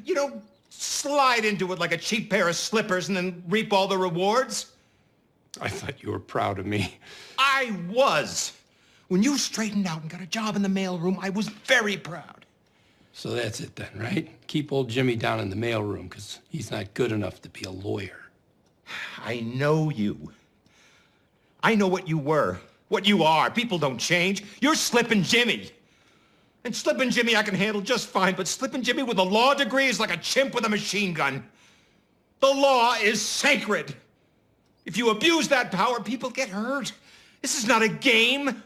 [0.05, 0.43] You don't
[0.83, 4.73] slide into it like a cheap pair of slippers and then reap all the rewards.
[5.61, 6.97] I thought you were proud of me.
[7.39, 8.53] I was.
[9.09, 12.47] When you straightened out and got a job in the mailroom, I was very proud.
[13.13, 14.31] So that's it then, right?
[14.47, 17.71] Keep old Jimmy down in the mailroom because he's not good enough to be a
[17.71, 18.21] lawyer.
[19.23, 20.33] I know you.
[21.63, 22.59] I know what you were,
[22.89, 23.51] what you are.
[23.51, 24.45] People don't change.
[24.61, 25.71] You're slipping Jimmy.
[26.65, 29.87] And Slippin' Jimmy I can handle just fine, but Slippin' Jimmy with a law degree
[29.87, 31.45] is like a chimp with a machine gun.
[32.41, 33.95] The law is sacred.
[34.85, 36.93] If you abuse that power, people get hurt.
[37.41, 38.63] This is not a game.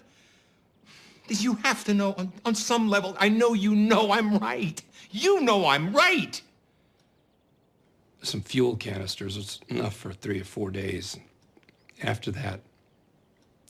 [1.28, 4.80] You have to know on, on some level, I know you know I'm right.
[5.10, 6.40] You know I'm right.
[8.22, 11.18] Some fuel canisters is enough for three or four days.
[12.02, 12.60] After that,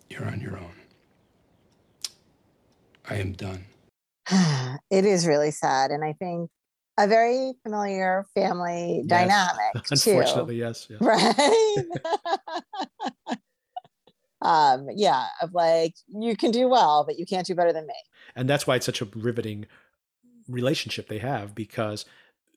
[0.09, 0.72] you're on your own.
[3.09, 3.64] I am done.
[4.91, 5.91] it is really sad.
[5.91, 6.51] And I think
[6.99, 9.09] a very familiar family Yes.
[9.09, 9.74] dynamic.
[9.91, 11.01] Unfortunately, yes, yes.
[11.01, 11.85] Right?
[14.43, 17.95] um, yeah, of like, you can do well, but you can't do better than me.
[18.35, 19.66] And that's why it's such a riveting
[20.49, 22.05] relationship they have because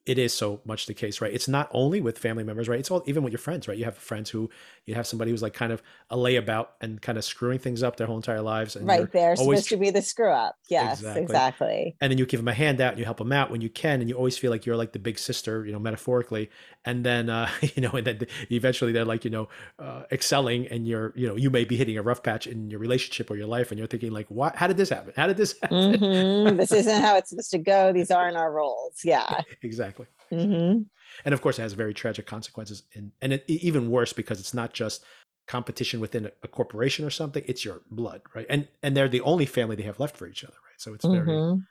[0.05, 1.31] it is so much the case, right?
[1.33, 2.79] It's not only with family members, right?
[2.79, 3.77] It's all even with your friends, right?
[3.77, 4.49] You have friends who
[4.85, 7.97] you have somebody who's like kind of a layabout and kind of screwing things up
[7.97, 8.75] their whole entire lives.
[8.75, 9.11] And right.
[9.11, 10.55] They're always supposed to be the screw up.
[10.69, 11.21] Yes, Exactly.
[11.23, 11.95] exactly.
[12.01, 13.99] and then you give them a handout and you help them out when you can
[14.01, 16.49] and you always feel like you're like the big sister you know metaphorically
[16.85, 18.19] and then uh you know and then
[18.51, 19.47] eventually they're like you know
[19.79, 22.79] uh, excelling and you're you know you may be hitting a rough patch in your
[22.79, 25.37] relationship or your life and you're thinking like what how did this happen how did
[25.37, 26.57] this happen Mhm.
[26.57, 27.91] this isn't how it's supposed to go.
[27.93, 28.99] These aren't our roles.
[29.03, 29.41] Yeah.
[29.61, 29.88] exactly
[30.31, 30.83] hmm
[31.25, 34.53] and of course it has very tragic consequences and and it, even worse because it's
[34.53, 35.03] not just
[35.47, 39.45] competition within a, corporation or something it's your blood right and and they're the only
[39.45, 41.65] family they have left for each other right so it's very Mhm.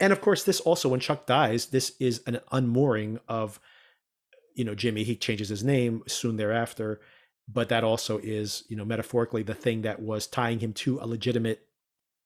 [0.00, 3.60] And of course, this also, when Chuck dies, this is an unmooring of,
[4.54, 5.04] you know, Jimmy.
[5.04, 7.00] He changes his name soon thereafter,
[7.48, 11.06] but that also is, you know, metaphorically, the thing that was tying him to a
[11.06, 11.66] legitimate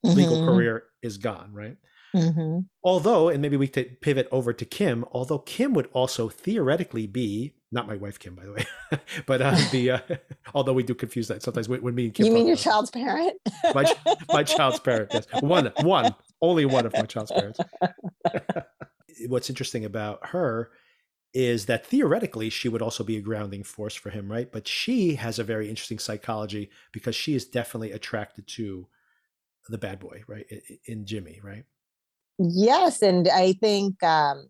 [0.04, 0.44] legal Mhm.
[0.44, 1.76] career is gone, right?
[2.14, 2.66] Mhm.
[2.84, 5.04] Although, and maybe we could pivot over to Kim.
[5.12, 8.66] Although Kim would also theoretically be not my wife Kim, by the way,
[9.26, 10.00] but uh, the uh,
[10.54, 12.26] although we do confuse that sometimes when, me and Kim.
[12.26, 13.32] You mean your about child's parent?
[13.74, 13.96] my
[14.28, 15.10] my child's parent.
[15.12, 17.58] Yes, one, one, only one of my child's parents.
[19.26, 20.70] What's interesting about her
[21.34, 24.52] is that theoretically she would also be a grounding force for him, right?
[24.52, 28.86] But she has a very interesting psychology because she is definitely attracted to
[29.68, 30.44] the bad boy, right?
[30.84, 31.64] In Jimmy, right?
[32.50, 34.46] Yes, and I think um,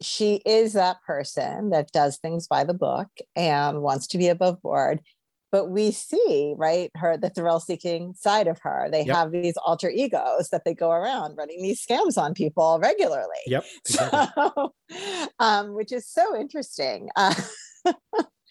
[0.00, 4.60] she is that person that does things by the book and wants to be above
[4.62, 5.00] board.
[5.52, 8.88] But we see, right, her the thrill-seeking side of her.
[8.90, 9.16] They Yep.
[9.16, 13.26] have these alter egos that they go around running these scams on people regularly.
[13.46, 14.26] Yep, exactly.
[14.46, 14.74] So,
[15.38, 17.08] um, which is so interesting.
[17.16, 17.34] Uh,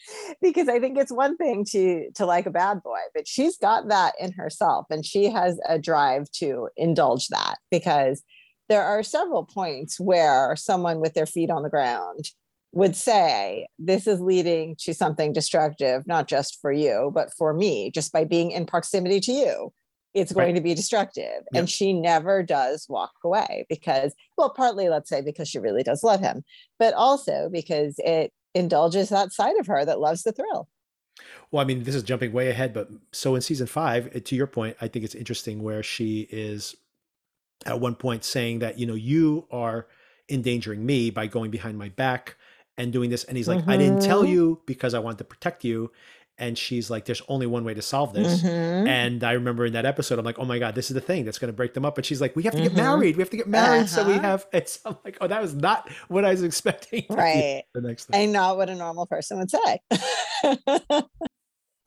[0.42, 3.90] because I think it's one thing to to like a bad boy, but she's got
[3.90, 8.24] that in herself, and she has a drive to indulge that because
[8.70, 12.26] there are several points where someone with their feet on the ground
[12.72, 17.90] would say this is leading to something destructive not just for you but for me
[17.92, 19.72] just by being in proximity to you.
[20.14, 20.56] It's going Right.
[20.56, 21.44] to be destructive.
[21.54, 26.04] And she never does walk away because well partly let's say because she really does
[26.04, 26.44] love him
[26.80, 30.70] but also because it indulges that side of her that loves the thrill
[31.52, 34.48] Well, I mean, this is jumping way ahead, but so in season five, to your
[34.48, 36.76] point, I think it's interesting where she is
[37.66, 39.88] at one point saying that, you know, you are
[40.30, 42.38] endangering me by going behind my back
[42.78, 43.26] and doing this.
[43.26, 44.26] And he's like, I didn't tell Mhm.
[44.26, 45.92] you because I wanted to protect you.
[46.38, 48.42] And she's like, there's only one way to solve this.
[48.44, 48.88] Mhm.
[48.88, 51.24] And I remember in that episode, I'm like, oh my God, this is the thing
[51.24, 51.98] that's going to break them up.
[51.98, 52.76] And she's like, we have to get Mhm.
[52.78, 53.16] married.
[53.16, 53.88] We have to get married.
[53.88, 54.22] So we Uh-huh.
[54.22, 57.06] have, it's, I'm like, oh, that was not what I was expecting.
[57.10, 58.22] right The next thing.
[58.22, 59.80] and not what a normal person would say.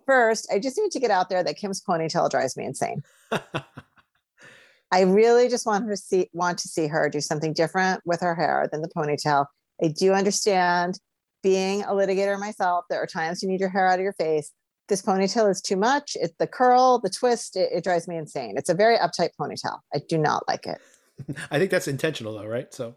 [0.06, 3.02] First, I just need to get out there that Kim's ponytail drives me insane.
[4.90, 8.20] I really just want her to see want to see her do something different with
[8.22, 9.44] her hair than the ponytail.
[9.84, 10.98] I do understand
[11.42, 14.50] being a litigator myself, there are times you need your hair out of your face.
[14.88, 16.16] This ponytail is too much.
[16.20, 18.54] It's the curl, the twist, it, it drives me insane.
[18.56, 19.78] It's a very uptight ponytail.
[19.94, 20.80] I do not like it.
[21.50, 22.72] I think that's intentional though, right?
[22.72, 22.96] So,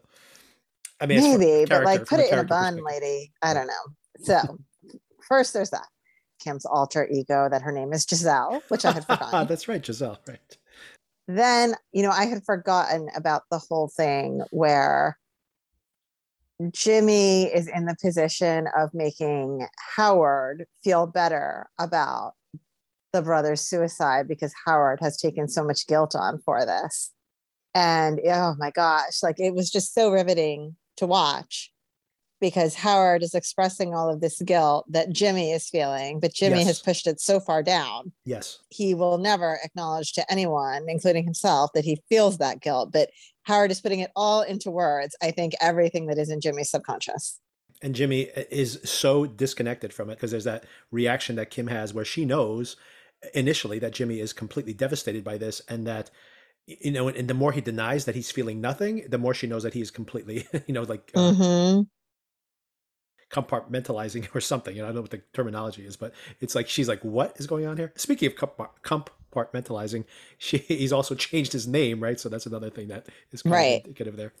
[1.00, 3.32] I mean, Maybe, but like put it in a bun, lady.
[3.42, 3.72] I don't know.
[4.20, 4.58] So
[5.28, 5.86] first there's that.
[6.42, 9.46] Kim's alter ego that her name is Giselle, which I had forgotten.
[9.48, 10.18] That's right, Giselle.
[10.26, 10.58] Right.
[11.28, 15.18] then, you know, I had forgotten about the whole thing where
[16.70, 22.34] Jimmy is in the position of making Howard feel better about
[23.12, 27.10] the brother's suicide because Howard has taken so much guilt on for this.
[27.74, 31.71] And oh my gosh, like it was just so riveting to watch
[32.42, 36.80] because Howard is expressing all of this guilt that Jimmy is feeling, but Jimmy has
[36.80, 38.58] pushed it so far down Yes.
[38.68, 42.92] he will never acknowledge to anyone, including himself, that he feels that guilt.
[42.92, 43.10] But
[43.44, 45.14] Howard is putting it all into words.
[45.22, 47.38] I think everything that is in Jimmy's subconscious.
[47.80, 51.94] And Jimmy uh, is so disconnected from it because there's that reaction that Kim has
[51.94, 52.74] where she knows
[53.34, 56.10] initially that Jimmy is completely devastated by this and that
[56.66, 59.64] you know and the more he denies that he's feeling nothing the more she knows
[59.64, 61.86] that he is completely you know like uh, Mhm.
[63.32, 64.76] Compartmentalizing or something.
[64.76, 67.36] You know, I don't know what the terminology is, but it's like she's like, "What
[67.38, 70.04] is going on here?" Speaking of compar- compartmentalizing,
[70.38, 72.20] she he's also changed his name, right?
[72.20, 73.80] So that's another thing that is kind Right.
[73.80, 74.32] of indicative there.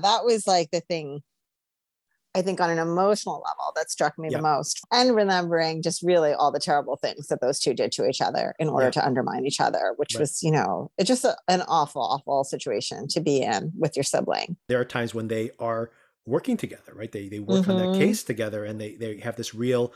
[0.00, 1.22] That was like the thing,
[2.34, 4.38] I think, on an emotional level that struck me Yeah.
[4.38, 4.80] the most.
[4.92, 8.54] And remembering just really all the terrible things that those two did to each other
[8.58, 8.90] in order Yeah.
[8.92, 10.20] to undermine each other, which Right.
[10.20, 14.04] was, you know, it's just a, an awful, awful situation to be in with your
[14.04, 14.58] sibling.
[14.68, 15.90] There are times when they are
[16.26, 17.12] working together, right?
[17.12, 17.92] They they work on that Mhm.
[17.92, 19.92] case together, and they they have this real.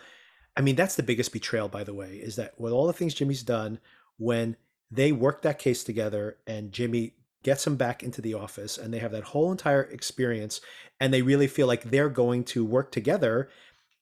[0.57, 3.14] I mean, that's the biggest betrayal, by the way, is that with all the things
[3.14, 3.78] Jimmy's done,
[4.18, 4.57] when
[4.91, 8.99] they work that case together, and Jimmy gets him back into the office and they
[8.99, 10.61] have that whole entire experience
[11.01, 13.49] and they really feel like they're going to work together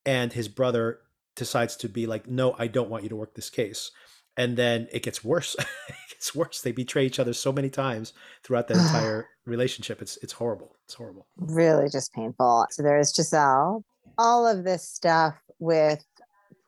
[0.05, 1.01] and his brother
[1.37, 3.93] decides to be like no i don't want you to work this case
[4.39, 5.67] and then it gets worse it
[6.09, 10.33] gets worse they betray each other so many times throughout that entire relationship it's it's
[10.33, 12.67] horrible it's horrible really just painful.
[12.71, 13.85] So there's Giselle.
[14.17, 16.05] All of this stuff with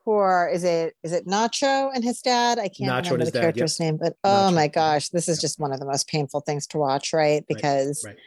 [0.03, 2.57] poor is it is it Nacho and his dad?
[2.57, 3.41] I can't Nacho remember the dad, yep.
[3.41, 6.41] character's name, but oh Nacho, my gosh, this is just one of the most painful
[6.41, 7.45] things to watch, right?
[7.47, 8.17] Because right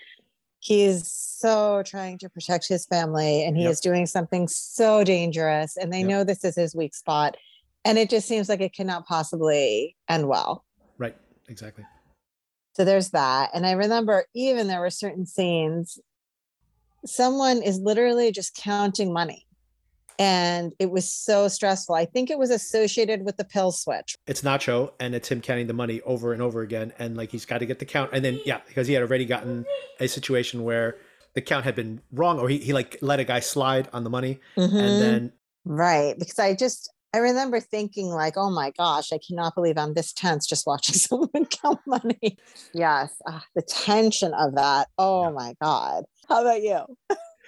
[0.60, 3.72] he's so trying to protect his family and he Yep.
[3.72, 6.08] is doing something so dangerous and they Yep.
[6.08, 7.36] know this is his weak spot.
[7.84, 10.64] And it just seems like it cannot possibly end well.
[10.98, 11.16] right
[11.48, 11.84] exactly
[12.74, 13.50] So there's that.
[13.54, 15.98] And I remember even there were certain scenes,
[17.06, 19.46] someone is literally just counting money.
[20.18, 21.96] And it was so stressful.
[21.96, 24.14] I think it was associated with the pill switch.
[24.28, 26.92] it's Nacho and it's him counting the money over and over again.
[27.00, 28.10] And like he's got to get the count.
[28.12, 29.64] And then, yeah, because he had already gotten
[29.98, 30.96] a situation where
[31.34, 34.10] the count had been wrong or he, he like let a guy slide on the
[34.10, 34.38] money.
[34.56, 34.80] Mhm.
[34.80, 35.32] And then,
[35.64, 36.16] right.
[36.16, 40.12] Because I just, I remember thinking, like, oh my gosh, I cannot believe I'm this
[40.12, 42.36] tense just watching someone count money.
[42.72, 43.14] Yes.
[43.28, 44.88] ah, the tension of that.
[44.98, 45.30] Oh Yeah.
[45.30, 46.06] my God.
[46.28, 46.84] How about you?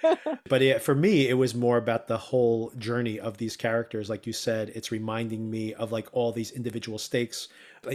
[0.47, 4.09] but yeah, for me, it was more about the whole journey of these characters.
[4.09, 7.49] Like you said, it's reminding me of like all these individual stakes,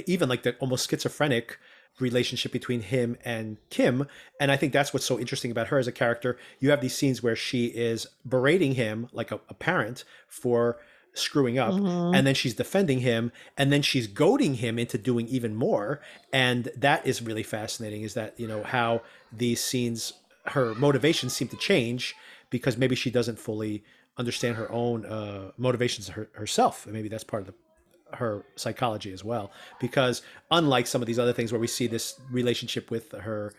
[0.06, 1.58] even like the almost schizophrenic
[2.00, 4.06] relationship between him and Kim.
[4.40, 6.36] And I think that's what's so interesting about her as a character.
[6.60, 10.78] You have these scenes where she is berating him like a, a parent for
[11.14, 12.16] screwing up Mhm.
[12.16, 16.00] and then she's defending him and then she's goading him into doing even more
[16.32, 20.14] and that is really fascinating is that you know how these scenes
[20.46, 22.14] her motivations seem to change
[22.50, 23.84] because maybe she doesn't fully
[24.16, 29.12] understand her own uh, motivations her, herself and maybe that's part of the, her psychology
[29.12, 33.12] as well because unlike some of these other things where we see this relationship with
[33.12, 33.52] her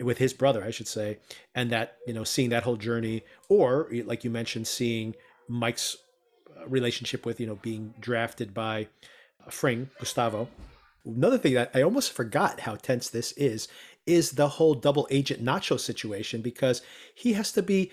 [0.00, 1.18] with his brother i should say
[1.54, 5.14] and that you know seeing that whole journey or like you mentioned seeing
[5.48, 5.96] mike's
[6.68, 8.88] relationship with you know being drafted by
[9.46, 10.48] uh, Fring Gustavo.
[11.06, 13.68] Another thing that I almost forgot how tense this is
[14.06, 16.82] is the whole double agent Nacho situation because
[17.14, 17.90] he has to be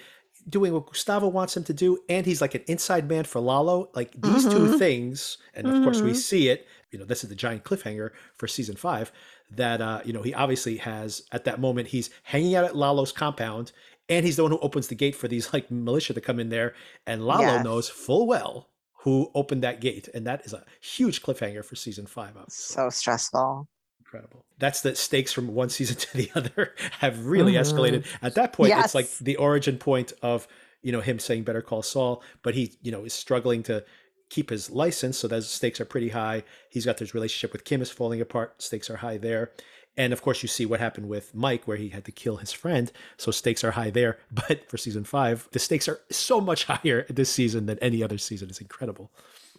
[0.49, 3.89] doing what Gustavo wants him to do, and he's like an inside man for Lalo.
[3.93, 4.77] Like these two Mhm.
[4.77, 6.15] things, and of course we Mhm.
[6.15, 6.67] see it.
[6.89, 9.11] You know, this is the giant cliffhanger for season five.
[9.51, 13.11] That uh, you know he obviously has at that moment he's hanging out at Lalo's
[13.11, 13.71] compound,
[14.11, 16.49] and he's the one who opens the gate for these like militia to come in
[16.49, 16.75] there,
[17.07, 17.63] and Lalo Yes.
[17.63, 18.69] knows full well
[19.03, 22.35] who opened that gate, and that is a huge cliffhanger for season five.
[22.37, 23.67] Obviously, So stressful.
[23.99, 24.45] incredible.
[24.59, 27.77] That's the stakes from one season to the other have really mm-hmm.
[27.77, 28.05] escalated.
[28.21, 30.47] At that point, it's like the origin point of
[30.83, 33.83] you know him saying "Better Call Saul," but he you know is struggling to
[34.29, 36.43] keep his license, so those stakes are pretty high.
[36.69, 38.61] He's got this relationship with Kim is falling apart.
[38.61, 39.51] Stakes are high there.
[39.97, 42.51] And of course, you see what happened with Mike, where he had to kill his
[42.53, 42.91] friend.
[43.17, 44.17] So stakes are high there.
[44.31, 48.17] But for season five, the stakes are so much higher this season than any other
[48.17, 48.49] season.
[48.49, 49.11] It's incredible.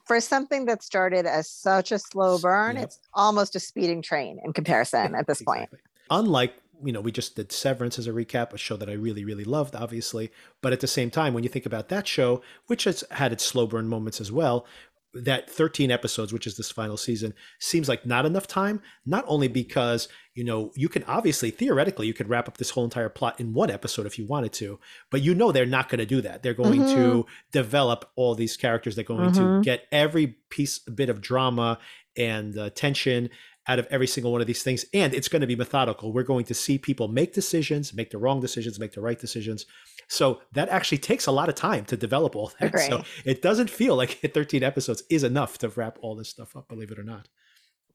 [0.07, 2.85] For something that started as such a slow burn, Yep.
[2.85, 5.70] it's almost a speeding train in comparison at this point.
[6.11, 6.55] Unlike,
[6.85, 9.45] you know, we just did Severance as a recap, a show that I really, really
[9.45, 10.33] loved, obviously.
[10.61, 13.45] But at the same time, when you think about that show, which has had its
[13.45, 14.66] slow burn moments as well,
[15.14, 18.80] that 13 episodes, which is this final season, seems like not enough time.
[19.04, 22.84] Not only because, you know, you can obviously, theoretically, you could wrap up this whole
[22.84, 24.78] entire plot in one episode if you wanted to,
[25.10, 26.42] but you know they're not going to do that.
[26.42, 28.96] They're going to develop all these characters.
[28.96, 29.62] They're going to Mhm.
[29.62, 31.78] get every piece, bit of drama
[32.16, 33.30] and uh, tension
[33.68, 34.84] out of every single one of these things.
[34.92, 36.12] And it's going to be methodical.
[36.12, 39.66] We're going to see people make decisions, make the wrong decisions, make the right decisions.
[40.08, 42.78] So that actually takes a lot of time to develop all that.
[42.80, 46.68] So it doesn't feel like 13 episodes is enough to wrap all this stuff up,
[46.68, 47.28] believe it or not.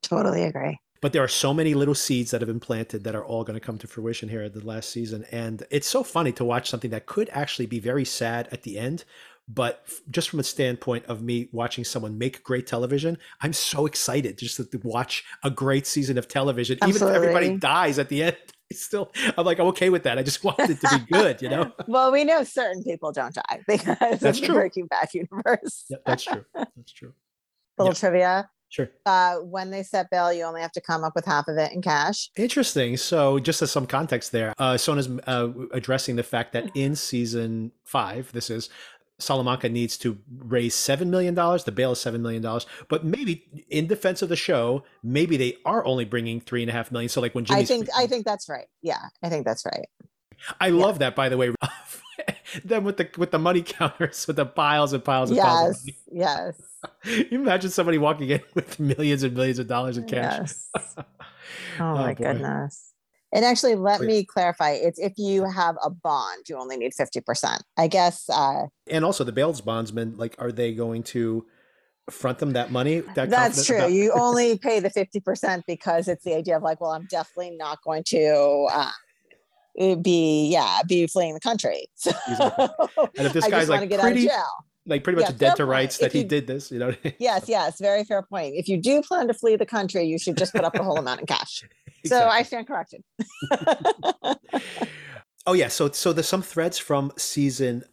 [0.02, 0.80] Totally agree.
[1.02, 3.60] But there are so many little seeds that have been planted that are all going
[3.60, 5.26] to come to fruition here at the last season.
[5.32, 8.80] And it's so funny to watch something that could actually be very sad at the
[8.80, 9.04] end.
[9.50, 13.86] But f- just from a standpoint of me watching someone make great television, I'm so
[13.86, 16.78] excited just to watch a great season of television.
[16.86, 18.38] Even if everybody dies at the end,
[18.74, 20.18] still, I'm like, I'm okay with that.
[20.18, 21.72] I just want it to be good, you know?
[21.88, 24.56] Well, we know certain people don't die because That's of the true.
[24.56, 25.86] Breaking Bad universe.
[25.90, 26.46] Yep, that's true.
[26.54, 27.14] That's true.
[27.78, 28.00] Little Yeah.
[28.00, 28.50] trivia.
[28.70, 28.90] Sure.
[29.06, 31.72] Uh, when they set bail, you only have to come up with half of it
[31.72, 32.30] in cash.
[32.36, 32.98] Interesting.
[32.98, 37.72] So, just as some context there, uh, Sona's uh, addressing the fact that in season
[37.86, 38.70] five, this is
[39.20, 41.34] Salamanca needs to raise $7 million.
[41.34, 42.46] The bail is $7 million.
[42.88, 46.74] But maybe in defense of the show, maybe they are only bringing three and a
[46.74, 47.10] half million.
[47.10, 48.68] So, like when Jimmy, I think I think that's right.
[48.82, 49.88] Yeah, I think that's right.
[50.62, 51.54] I love that, by the way.
[52.64, 55.82] them with the with the money counters with the piles and piles and piles.
[55.82, 56.62] Of Yes, yes.
[57.32, 60.38] You imagine somebody walking in with millions and millions of dollars in cash.
[60.40, 60.70] yes.
[61.00, 61.04] Oh,
[61.80, 62.24] oh my boy.
[62.24, 62.87] goodness.
[63.34, 64.08] And actually, let Oh, yeah.
[64.08, 64.72] me clarify.
[64.72, 67.60] It's if you have a bond, you only need 50%.
[67.78, 71.46] I guess uh, And also the bail's bondsman, like, are they going to
[72.10, 73.02] front them that money?
[73.16, 73.76] That that's true.
[73.78, 77.58] about- You only pay the 50% because it's the idea of like, well, I'm definitely
[77.58, 78.92] not going to uh,
[80.02, 81.88] be, yeah, be fleeing the country.
[81.98, 82.12] So
[83.18, 84.44] And if this guy's just want to like get out of pretty, jail.
[84.86, 85.70] like pretty much Yeah, dead to point.
[85.70, 86.94] rights that If he did this, you know?
[87.20, 88.56] Yes, yes, very fair point.
[88.56, 90.98] If you do plan to flee the country, you should just put up the whole
[90.98, 91.64] amount in cash.
[92.10, 93.04] So I stand corrected.
[95.48, 97.86] Oh yeah, so so there's some threads from season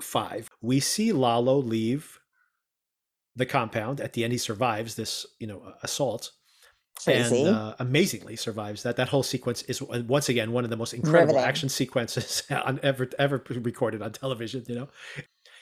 [0.00, 0.48] five.
[0.62, 2.18] We see Lalo leave
[3.36, 4.00] the compound.
[4.00, 6.32] At the end, he survives this, you know, assault.
[7.04, 7.44] Crazy.
[7.44, 10.78] and uh, amazingly survives that that whole sequence is uh, once again one of the
[10.78, 11.48] most incredible Riveting.
[11.48, 14.88] action sequences on ever ever recorded on television you know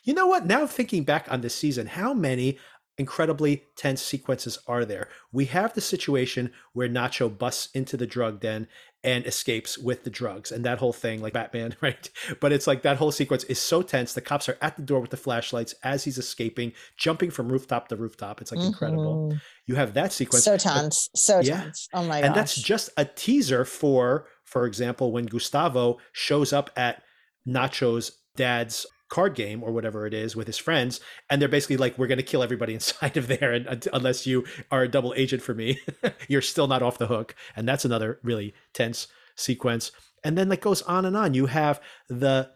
[0.05, 2.57] you know what now thinking back on this season how many
[2.99, 8.41] incredibly tense sequences are there we have the situation where nacho busts into the drug
[8.41, 8.69] den
[9.03, 12.09] and escapes with the drugs and that whole thing like batman right
[12.41, 15.01] but it's like that whole sequence is so tense the cops are at the door
[15.01, 19.41] with the flashlights as he's escaping jumping from rooftop to rooftop it's like incredible Mhm.
[19.67, 21.09] you have that sequence So tense.
[21.17, 21.65] So Yeah.
[21.65, 21.89] tense.
[21.93, 22.25] Oh my god.
[22.27, 22.37] and gosh.
[22.37, 27.03] that's just a teaser for for example when gustavo shows up at
[27.47, 31.97] nacho's dad's card game or whatever it is with his friends and they're basically like
[31.99, 35.13] we're going to kill everybody inside of there and, unt- unless you are a double
[35.17, 35.69] agent for me
[36.29, 39.07] you're still not off the hook and that's another really tense
[39.37, 39.93] sequence
[40.25, 42.51] and then it goes on and on you have the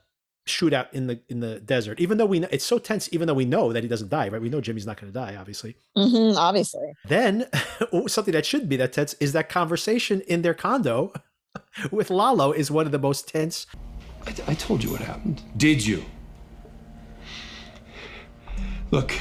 [0.49, 3.35] shootout in the in the desert even though we know it's so tense even though
[3.35, 5.77] we know that he doesn't die right we know jimmy's not going to die obviously
[5.97, 6.89] Mhm, obviously.
[7.07, 7.47] then
[8.07, 11.13] something that shouldn't be that tense is that conversation in their condo
[11.91, 13.67] with Lalo is one of the most tense.
[14.27, 15.43] I, I told you what happened.
[15.57, 16.05] Did you?
[18.91, 19.13] Look,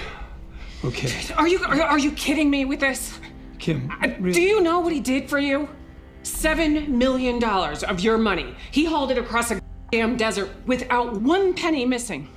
[0.85, 3.19] okay, Are you are, are you kidding me with this?
[3.59, 3.91] Kim.
[4.01, 5.67] Uh, Do you know what he did for you?
[6.23, 8.55] Seven million dollars of your money.
[8.71, 9.61] He hauled it across a
[9.91, 12.29] damn desert without one penny missing.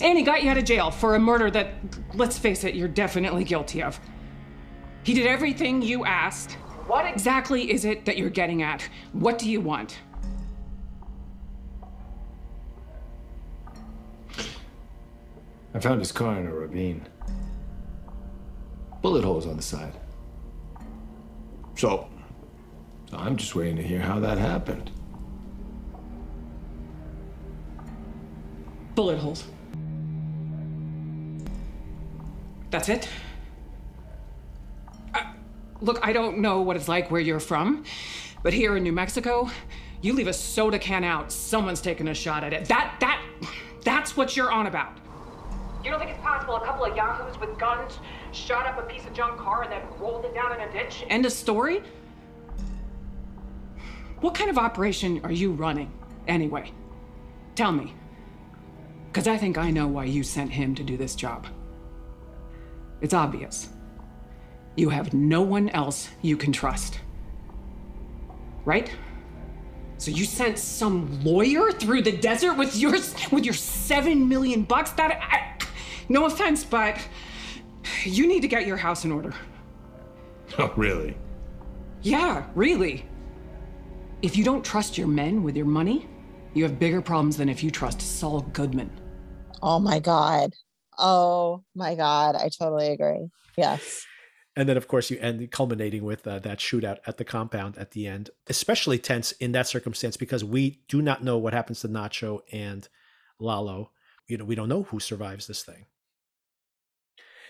[0.00, 1.74] And he got you out of jail for a murder that,
[2.14, 4.00] let's face it, you're definitely guilty of.
[5.02, 6.52] He did everything you asked.
[6.86, 8.88] What exactly is it that you're getting at?
[9.12, 9.98] What do you want?
[15.74, 17.06] I found his car in a ravine.
[19.02, 19.94] Bullet holes on the side.
[21.76, 22.08] So,
[23.10, 24.90] so I'm just waiting to hear how that happened.
[28.94, 29.44] Bullet holes.
[32.70, 33.08] That's it?
[35.14, 35.22] Uh,
[35.80, 37.84] look, I don't know what it's like where you're from,
[38.42, 39.50] but here in New Mexico,
[40.02, 42.66] you leave a soda can out, someone's taking a shot at it.
[42.66, 43.24] That, that,
[43.84, 44.99] that's what you're on about.
[45.82, 47.98] You don't think it's possible a couple of yahoos with guns
[48.32, 51.04] shot up a piece of junk car and then rolled it down in a ditch?
[51.08, 51.82] End of story?
[54.20, 55.90] What kind of operation are you running,
[56.28, 56.72] anyway?
[57.54, 57.94] Tell me.
[59.06, 61.46] Because I think I know why you sent him to do this job.
[63.00, 63.70] It's obvious.
[64.76, 67.00] You have no one else you can trust.
[68.66, 68.90] Right?
[69.96, 72.92] So you sent some lawyer through the desert with your
[73.32, 75.49] with your 7 million bucks that I,
[76.10, 76.98] no offense but
[78.04, 79.32] you need to get your house in order.
[80.58, 81.16] Oh, really?
[82.02, 83.06] Yeah, really.
[84.20, 86.08] If you don't trust your men with your money,
[86.54, 88.90] you have bigger problems than if you trust Saul Goodman.
[89.62, 90.54] Oh my God.
[90.98, 92.34] Oh my God.
[92.36, 93.30] I totally agree.
[93.56, 94.04] Yes.
[94.56, 97.92] And then, of course, you end culminating with uh, that shootout at the compound at
[97.92, 101.88] the end, especially tense in that circumstance because we do not know what happens to
[101.88, 102.88] Nacho and
[103.38, 103.92] Lalo.
[104.26, 105.86] You know, we don't know who survives this thing.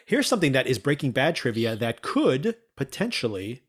[0.06, 3.62] Here's something that is Breaking Bad trivia that could potentially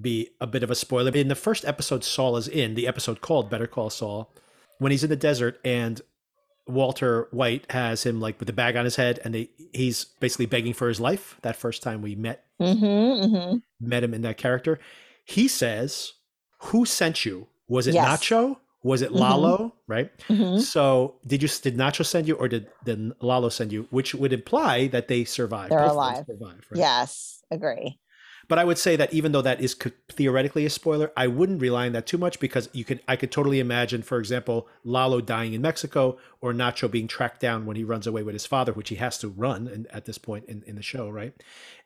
[0.00, 1.10] be a bit of a spoiler.
[1.10, 4.32] But in the first episode Saul is in, the episode called Better Call Saul,
[4.78, 6.00] when he's in the desert and
[6.66, 10.46] Walter White has him like with the bag on his head and they, he's basically
[10.46, 11.36] begging for his life.
[11.42, 12.84] That first time we met Mm-hmm,
[13.34, 13.56] mm-hmm.
[13.80, 14.78] met him in that character.
[15.24, 16.12] He says,
[16.64, 17.46] "Who sent you?
[17.68, 18.06] Was it Yes.
[18.20, 18.58] Nacho?
[18.82, 19.18] Was it Mhm.
[19.20, 19.74] Lalo?
[19.86, 20.10] Right?
[20.30, 20.70] Mhm.
[20.70, 23.86] So did you did Nacho send you, or did did Lalo send you?
[23.90, 25.70] Which would imply that they survived.
[25.70, 26.26] They're Both alive.
[26.26, 26.78] survived, right?
[26.78, 27.42] Yes.
[27.50, 27.98] Agree.
[28.48, 29.74] But I would say that even though that is
[30.08, 33.30] theoretically a spoiler, I wouldn't rely on that too much because you could I could
[33.30, 37.84] totally imagine, for example, Lalo dying in Mexico or Nacho being tracked down when he
[37.84, 40.62] runs away with his father, which he has to run in, at this point in,
[40.64, 41.32] in the show, right?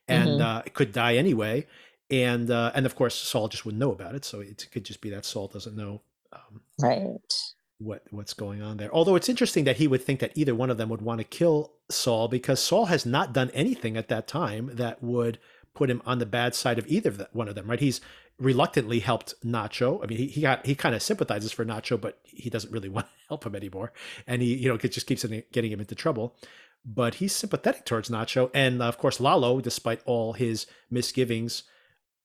[0.08, 0.40] And Mhm.
[0.40, 1.66] uh, it could die anyway,
[2.10, 5.00] and uh, and of course Saul just wouldn't know about it, so it could just
[5.02, 6.02] be that Saul doesn't know
[6.34, 7.32] um, Right.
[7.78, 8.92] what what's going on there.
[8.92, 11.24] Although it's interesting that he would think that either one of them would want to
[11.24, 15.38] kill Saul because Saul has not done anything at that time that would
[15.74, 17.80] put him on the bad side of either of the, one of them, right?
[17.80, 18.00] He's
[18.38, 20.02] reluctantly helped Nacho.
[20.02, 22.88] I mean, he, he got he kind of sympathizes for Nacho, but he doesn't really
[22.96, 23.92] want to help him anymore,
[24.26, 26.36] and he you know it just keeps getting him into trouble.
[26.86, 31.64] But he's sympathetic towards Nacho, and of course Lalo, despite all his misgivings.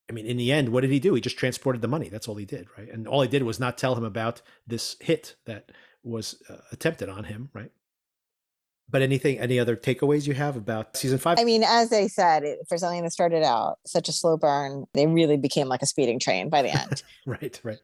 [0.10, 1.14] I mean, in the end, what did he do?
[1.14, 2.10] He just transported the money.
[2.10, 2.90] That's all he did, right?
[2.90, 5.72] And all he did was not tell him about this hit that
[6.04, 7.72] was uh, attempted on him, right?
[8.90, 11.38] But anything, any other takeaways you have about season five?
[11.38, 14.86] I mean, as they said, it, for something that started out such a slow burn,
[14.96, 17.04] they really became like a speeding train by the end.
[17.28, 17.78] right, right.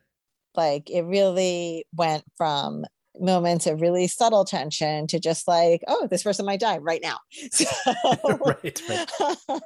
[0.56, 2.86] Like it really went from
[3.20, 7.18] moments of really subtle tension to just like, oh, this person might die right now.
[7.52, 7.66] So,
[8.46, 9.12] right, right.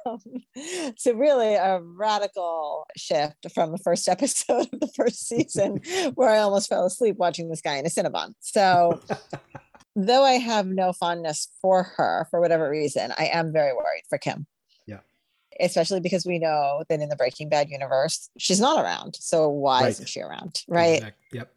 [0.06, 5.80] Um, so really a radical shift from the first episode of the first season
[6.14, 8.34] where I almost fell asleep watching this guy in a Cinnabon.
[8.40, 9.00] So
[9.96, 14.18] though I have no fondness for her for whatever reason, I am very worried for
[14.18, 14.46] Kim.
[14.86, 15.00] Yeah.
[15.58, 19.16] Especially because we know that in the Breaking Bad universe, she's not around.
[19.16, 19.90] So why right.
[19.90, 20.62] isn't she around?
[20.68, 20.98] Right.
[20.98, 21.38] Exactly.
[21.38, 21.54] Yep.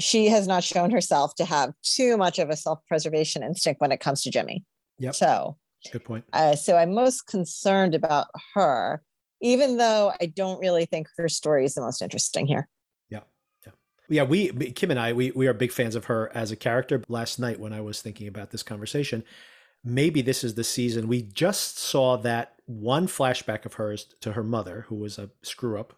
[0.00, 3.92] She has not shown herself to have too much of a self preservation instinct when
[3.92, 4.64] it comes to Jimmy.
[4.98, 5.14] Yep.
[5.14, 5.56] So,
[5.92, 6.24] good point.
[6.32, 9.02] Uh, so I'm most concerned about her,
[9.40, 12.68] even though I don't really think her story is the most interesting here
[13.08, 13.20] Yeah,
[13.64, 13.72] yeah,
[14.08, 17.02] yeah, we Kim and I we we are big fans of her as a character.
[17.08, 19.24] Last night when I was thinking about this conversation,
[19.84, 24.42] maybe this is the season we just saw that one flashback of hers to her
[24.42, 25.94] mother, who was a screw up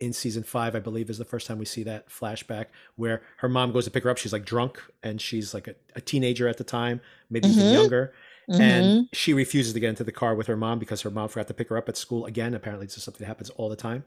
[0.00, 3.48] in season five, I believe, is the first time we see that flashback where her
[3.48, 4.18] mom goes to pick her up.
[4.18, 7.60] She's like drunk and she's like a, a teenager at the time, maybe mm-hmm.
[7.60, 8.14] even younger.
[8.50, 8.60] Mm-hmm.
[8.62, 11.46] And she refuses to get into the car with her mom because her mom forgot
[11.48, 12.54] to pick her up at school again.
[12.54, 14.04] Apparently, it's just something that happens all the time.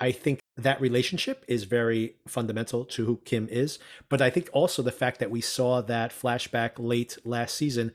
[0.00, 3.78] I think that relationship is very fundamental to who Kim is.
[4.08, 7.92] But I think also the fact that we saw that flashback late last season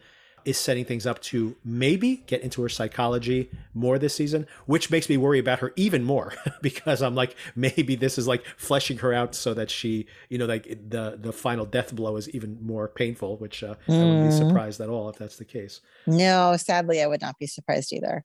[0.47, 5.09] is setting things up to maybe get into her psychology more this season, which makes
[5.09, 9.13] me worry about her even more because I'm like, maybe this is like fleshing her
[9.13, 12.87] out so that she, you know, like the the final death blow is even more
[12.87, 13.93] painful, which uh, mm.
[13.93, 14.47] I wouldn't be mm.
[14.47, 15.81] surprised at all if that's the case.
[16.07, 18.23] No, sadly, I would not be surprised either.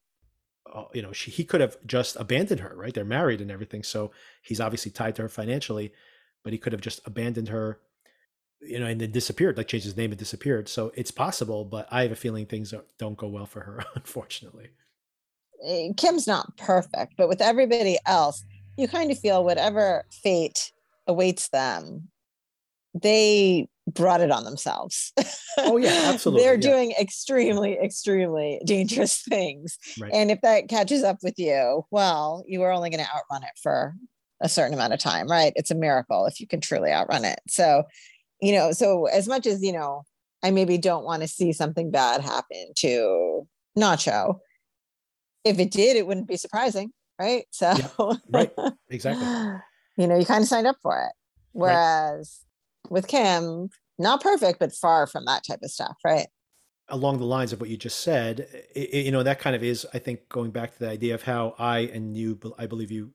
[0.73, 2.95] Uh, you know, she, he could have just abandoned her, right?
[2.95, 3.83] They're married and everything.
[3.83, 4.13] So
[4.43, 5.93] he's obviously tied to her financially,
[6.45, 7.81] but he could have just abandoned her,
[8.63, 10.69] you know, and then disappeared, like changed his name and disappeared.
[10.69, 14.71] So it's possible, but I have a feeling things don't go well for her, unfortunately.
[15.65, 18.45] Eh, Kim's not perfect, but with everybody else,
[18.77, 20.73] you kind of feel whatever fate
[21.07, 22.09] awaits them,
[22.95, 25.13] they brought it on themselves.
[25.59, 26.45] Oh yeah, absolutely.
[26.45, 26.61] They're yeah.
[26.61, 29.79] doing extremely, extremely dangerous things.
[30.01, 30.13] Right.
[30.13, 33.59] And if that catches up with you, well, you are only going to outrun it
[33.63, 33.95] for
[34.41, 35.53] a certain amount of time, right?
[35.55, 37.41] It's a miracle if you can truly outrun it.
[37.49, 37.85] So,
[38.43, 40.03] you know, so as much as, you know,
[40.43, 43.47] I maybe don't want to see something bad happen to
[43.79, 44.41] Nacho.
[45.45, 47.45] If it did, it wouldn't be surprising, right?
[47.51, 48.53] So, yeah, right,
[48.91, 49.27] exactly.
[49.97, 51.13] you know, you kind of signed up for it.
[51.53, 52.41] Whereas
[52.91, 53.69] with Kim,
[53.99, 56.27] not perfect, but far from that type of stuff, right?
[56.89, 59.87] Along the lines of what you just said, it, you know, that kind of is,
[59.95, 63.13] I think, going back to the idea of how I and you, I believe you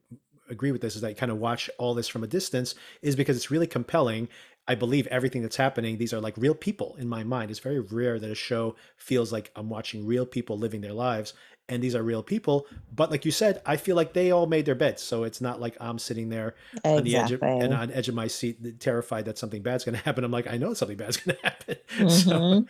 [0.49, 3.15] agree with this, is that you kind of watch all this from a distance, is
[3.15, 4.30] because it's really compelling.
[4.68, 7.51] I believe everything that's happening, these are like real people in my mind.
[7.51, 11.34] It's very rare that a show feels like I'm watching real people living their lives
[11.70, 12.68] and these are real people.
[12.93, 15.59] But like you said, I feel like they all made their beds, so it's not
[15.59, 19.26] like I'm sitting there on the edge of, and on edge of my seat, terrified
[19.26, 20.24] that something bad's going to happen.
[20.24, 21.76] I'm like, I know something bad's going to happen.
[21.97, 22.09] Mm-hmm.
[22.09, 22.65] So,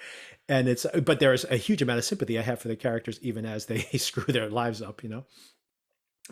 [0.49, 3.45] and it's but there's a huge amount of sympathy I have for the characters, even
[3.45, 5.25] as they screw their lives up, you know.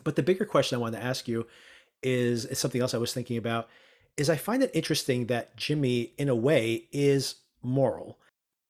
[0.04, 1.48] But the bigger question I want to ask you
[2.04, 3.70] is, is something else I was thinking about.
[4.18, 8.18] Is I find it interesting that Jimmy, in a way, is moral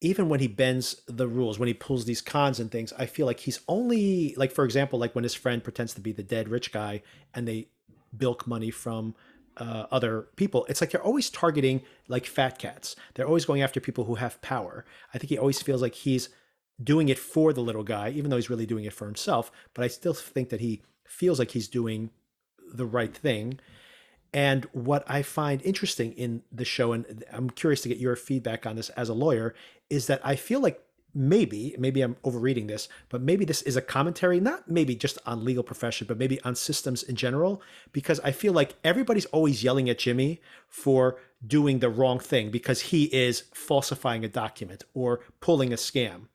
[0.06, 3.26] even when he bends the rules, when he pulls these cons and things, I feel
[3.26, 6.48] like he's only like, for example, like when his friend pretends to be the dead
[6.48, 7.02] rich guy
[7.34, 7.70] and they
[8.16, 9.16] bilk money from
[9.58, 10.66] uh, other people.
[10.70, 12.96] It's like they're always targeting like fat cats.
[13.14, 14.86] They're always going after people who have power.
[15.14, 16.30] I think he always feels like he's
[16.84, 19.52] doing it for the little guy, even though he's really doing it for himself.
[19.74, 22.12] But I still think that he feels like he's doing
[22.72, 23.60] the right thing.
[24.36, 28.66] And what I find interesting in the show, and I'm curious to get your feedback
[28.66, 29.56] on this as a lawyer,
[29.90, 30.84] is that I feel like
[31.14, 35.46] maybe, maybe I'm overreading this, but maybe this is a commentary, not maybe just on
[35.46, 37.62] legal profession, but maybe on systems in general,
[37.94, 41.18] because I feel like everybody's always yelling at Jimmy for
[41.48, 46.28] doing the wrong thing because he is falsifying a document or pulling a scam.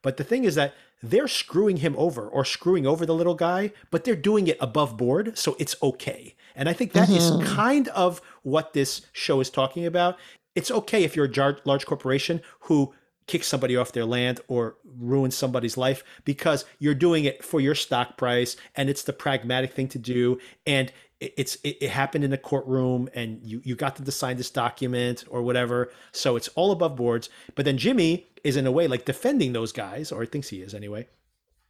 [0.00, 3.72] But the thing is that they're screwing him over or screwing over the little guy,
[3.90, 6.34] but they're doing it above board, so it's okay.
[6.54, 7.40] And I think that mm-hmm.
[7.42, 10.16] is kind of what this show is talking about.
[10.54, 12.94] It's okay if you're a large corporation who
[13.28, 17.74] kicks somebody off their land or ruin somebody's life because you're doing it for your
[17.74, 20.90] stock price and it's the pragmatic thing to do and
[21.20, 24.50] it's it, it, happened in a courtroom and you you got them to sign this
[24.50, 28.86] document or whatever so it's all above boards but then jimmy is in a way
[28.86, 31.06] like defending those guys or thinks he is anyway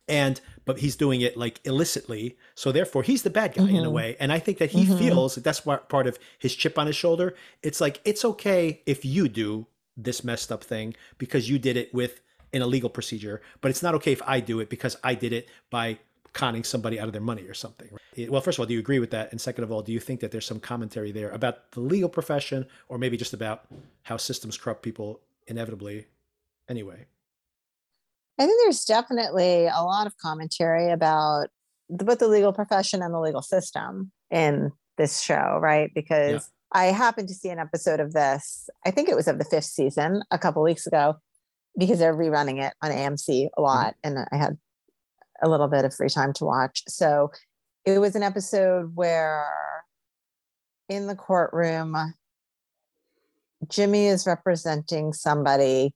[0.09, 3.77] and but he's doing it like illicitly so therefore he's the bad guy mm-hmm.
[3.77, 3.95] in a mm-hmm.
[3.95, 4.99] way and i think that he mm-hmm.
[4.99, 9.05] feels that that's part of his chip on his shoulder it's like it's okay if
[9.05, 12.21] you do this messed up thing because you did it with
[12.53, 15.49] an illegal procedure but it's not okay if i do it because i did it
[15.71, 15.99] by
[16.33, 17.89] conning somebody out of their money or something.
[18.29, 19.31] Well, first of all, do you agree with that?
[19.31, 22.09] And second of all, do you think that there's some commentary there about the legal
[22.09, 23.67] profession or maybe just about
[24.03, 26.07] how systems corrupt people inevitably
[26.69, 27.07] anyway?
[28.39, 31.49] I think there's definitely a lot of commentary about
[31.89, 35.91] the, both the legal profession and the legal system in this show, right?
[35.95, 36.33] Because
[36.75, 36.81] yeah.
[36.81, 39.65] I happened to see an episode of this, I think it was of the fifth
[39.65, 41.17] season a couple weeks ago,
[41.77, 43.63] because they're rerunning it on AMC a mm-hmm.
[43.63, 43.95] lot.
[44.05, 44.17] Mm-hmm.
[44.17, 44.59] And I had
[45.43, 46.83] a little bit of free time to watch.
[46.89, 47.31] So
[47.85, 49.47] it was an episode where
[50.89, 51.97] in the courtroom,
[53.69, 55.95] Jimmy is representing somebody,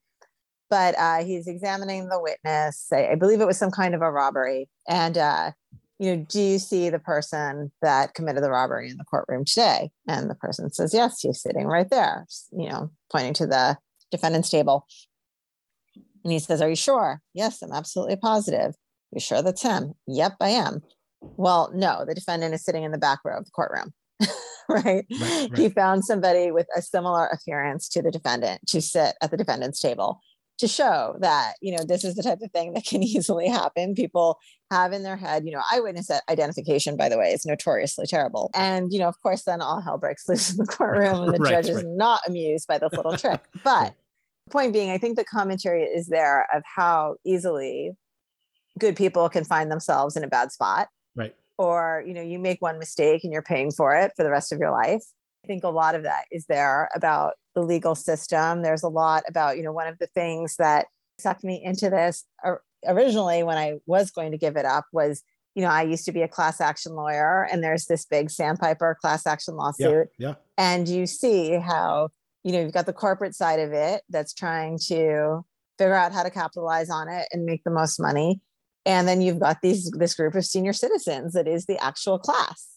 [0.69, 2.89] but uh, he's examining the witness.
[2.93, 4.69] I, I, believe it was some kind of a robbery.
[4.89, 5.53] And, uh,
[5.99, 9.91] you know, do you see the person that committed the robbery in the courtroom today?
[10.09, 13.79] And the person says, yes, he's sitting right there, you know, pointing to the
[14.11, 14.87] defendant's table.
[16.25, 17.21] And he says, Are you sure?
[17.35, 18.75] Yes, I'm absolutely positive.
[19.13, 19.95] You sure that's him?
[20.07, 20.83] Yep, I am.
[21.21, 23.93] Well, no, the defendant is sitting in the back row of the courtroom.
[24.69, 24.85] right?
[24.95, 25.57] Right, right?
[25.57, 29.81] He found somebody with a similar appearance to the defendant to sit at the defendant's
[29.81, 30.21] table
[30.59, 33.95] to show that, you know, this is the type of thing that can easily happen.
[33.95, 34.39] People
[34.71, 38.51] have in their head, you know, eyewitness identification, by the way, is notoriously terrible.
[38.55, 41.39] And, you know, of course, then all hell breaks loose in the courtroom and the
[41.43, 43.41] right, judge is not amused by this little trick.
[43.65, 43.95] But
[44.51, 47.93] point being, I think the commentary is there of how easily
[48.79, 50.89] good people can find themselves in a bad spot.
[51.15, 51.35] Right.
[51.59, 54.53] Or, you know, you make one mistake and you're paying for it for the rest
[54.53, 55.03] of your life.
[55.45, 58.63] I think a lot of that is there about the legal system.
[58.63, 60.87] There's a lot about, you know, one of the things that
[61.19, 62.25] sucked me into this
[62.87, 65.23] originally when I was going to give it up was,
[65.55, 68.97] you know, I used to be a class action lawyer and there's this big sandpiper
[69.01, 70.09] class action lawsuit.
[70.19, 70.35] Yeah, yeah.
[70.57, 72.09] And you see how,
[72.43, 75.45] you know, you've got the corporate side of it that's trying to
[75.79, 78.41] figure out how to capitalize on it and make the most money
[78.85, 82.69] and then you've got these this group of senior citizens that is the actual class.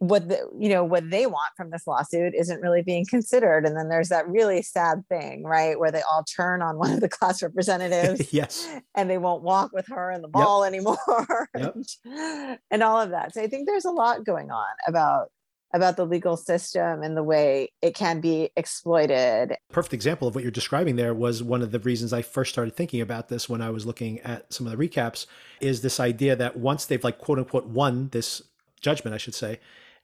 [0.00, 3.66] What the, you know what they want from this lawsuit isn't really being considered.
[3.66, 7.00] And then there's that really sad thing right where they all turn on one of
[7.00, 8.68] the class representatives yes.
[8.94, 10.72] and they won't walk with her in the ball yep.
[10.72, 11.48] anymore.
[11.56, 11.76] Yep.
[12.04, 13.34] and, and all of that.
[13.34, 15.30] So i think there's a lot going on about
[15.74, 19.56] about the legal system and the way it can be exploited.
[19.70, 22.74] Perfect example of what you're describing there was one of the reasons I first started
[22.74, 25.26] thinking about this when I was looking at some of the recaps
[25.60, 28.42] is this idea that once they've like quote unquote won this
[28.80, 29.58] judgment, I should say,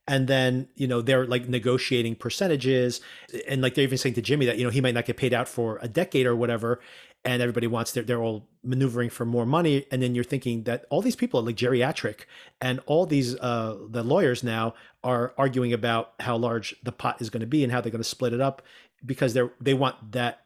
[0.07, 3.01] and then you know they're like negotiating percentages
[3.49, 5.33] and like they're even saying to jimmy that you know he might not get paid
[5.33, 6.81] out for a decade or whatever
[7.25, 10.85] and everybody wants they're, they're all maneuvering for more money and then you're thinking that
[10.91, 12.21] all these people are like geriatric
[12.61, 17.31] and all these uh the lawyers now are arguing about how large the pot is
[17.31, 18.63] going to be and how they're going to split it up
[19.05, 20.45] because they're they want that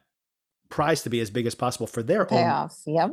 [0.69, 2.95] prize to be as big as possible for their payoff own.
[2.95, 3.11] yep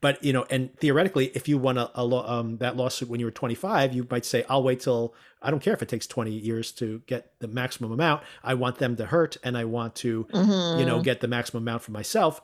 [0.00, 3.26] but you know and theoretically if you won a, a um, that lawsuit when you
[3.26, 6.30] were 25 you might say i'll wait till i don't care if it takes 20
[6.30, 10.24] years to get the maximum amount i want them to hurt and i want to
[10.24, 10.80] mm-hmm.
[10.80, 11.04] you know mm-hmm.
[11.04, 12.42] get the maximum amount for myself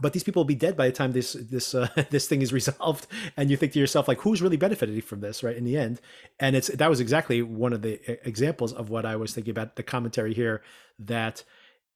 [0.00, 2.52] but these people will be dead by the time this this uh, this thing is
[2.52, 3.06] resolved.
[3.36, 6.00] And you think to yourself like who's really benefited from this right in the end?
[6.40, 9.76] And it's that was exactly one of the examples of what i was thinking about
[9.76, 10.62] the commentary here
[10.98, 11.44] that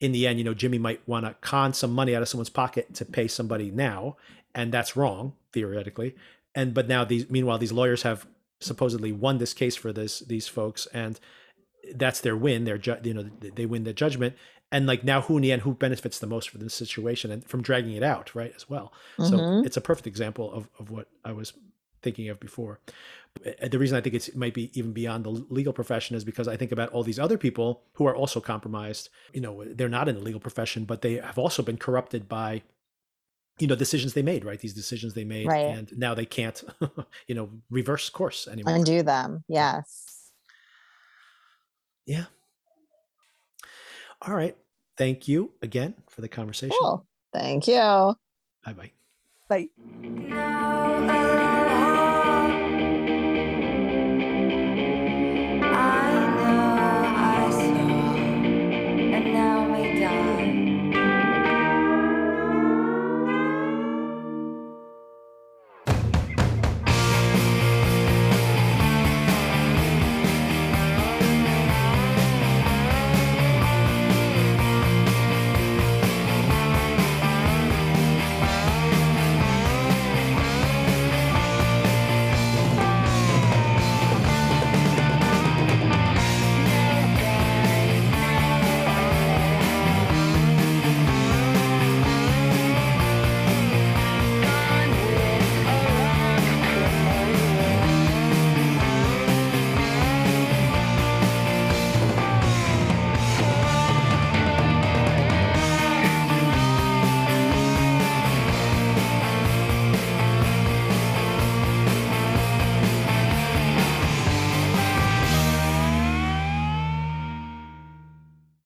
[0.00, 2.50] in the end you know jimmy might want to con some money out of someone's
[2.50, 4.16] pocket to pay somebody now.
[4.54, 6.14] And that's wrong theoretically.
[6.54, 8.26] And but now these meanwhile these lawyers have
[8.60, 10.86] supposedly won this case for this these folks.
[10.92, 11.18] And
[11.94, 14.36] that's their win their ju- you know they win the judgment
[14.72, 17.44] and like now who in the end who benefits the most from this situation and
[17.44, 18.92] from dragging it out right as well.
[19.18, 19.30] Mm-hmm.
[19.30, 21.52] so it's a perfect example of, of what i was
[22.02, 22.80] thinking of before.
[23.46, 26.48] Uh, the reason i think it might be even beyond the legal profession is because
[26.48, 29.08] i think about all these other people who are also compromised.
[29.32, 32.62] You know they're not in the legal profession but they have also been corrupted by
[33.58, 34.58] you know decisions they made right?
[34.60, 35.66] These decisions they made right.
[35.66, 36.62] and now they can't
[37.26, 38.74] you know reverse course anymore.
[38.74, 39.44] Undo them.
[39.48, 40.30] Yes.
[42.06, 42.24] Yeah
[44.26, 44.56] all right.
[44.96, 46.76] Thank you again for the conversation.
[46.80, 47.06] Cool.
[47.32, 48.14] Thank you.
[48.64, 48.90] Bye bye.
[49.48, 51.26] Bye.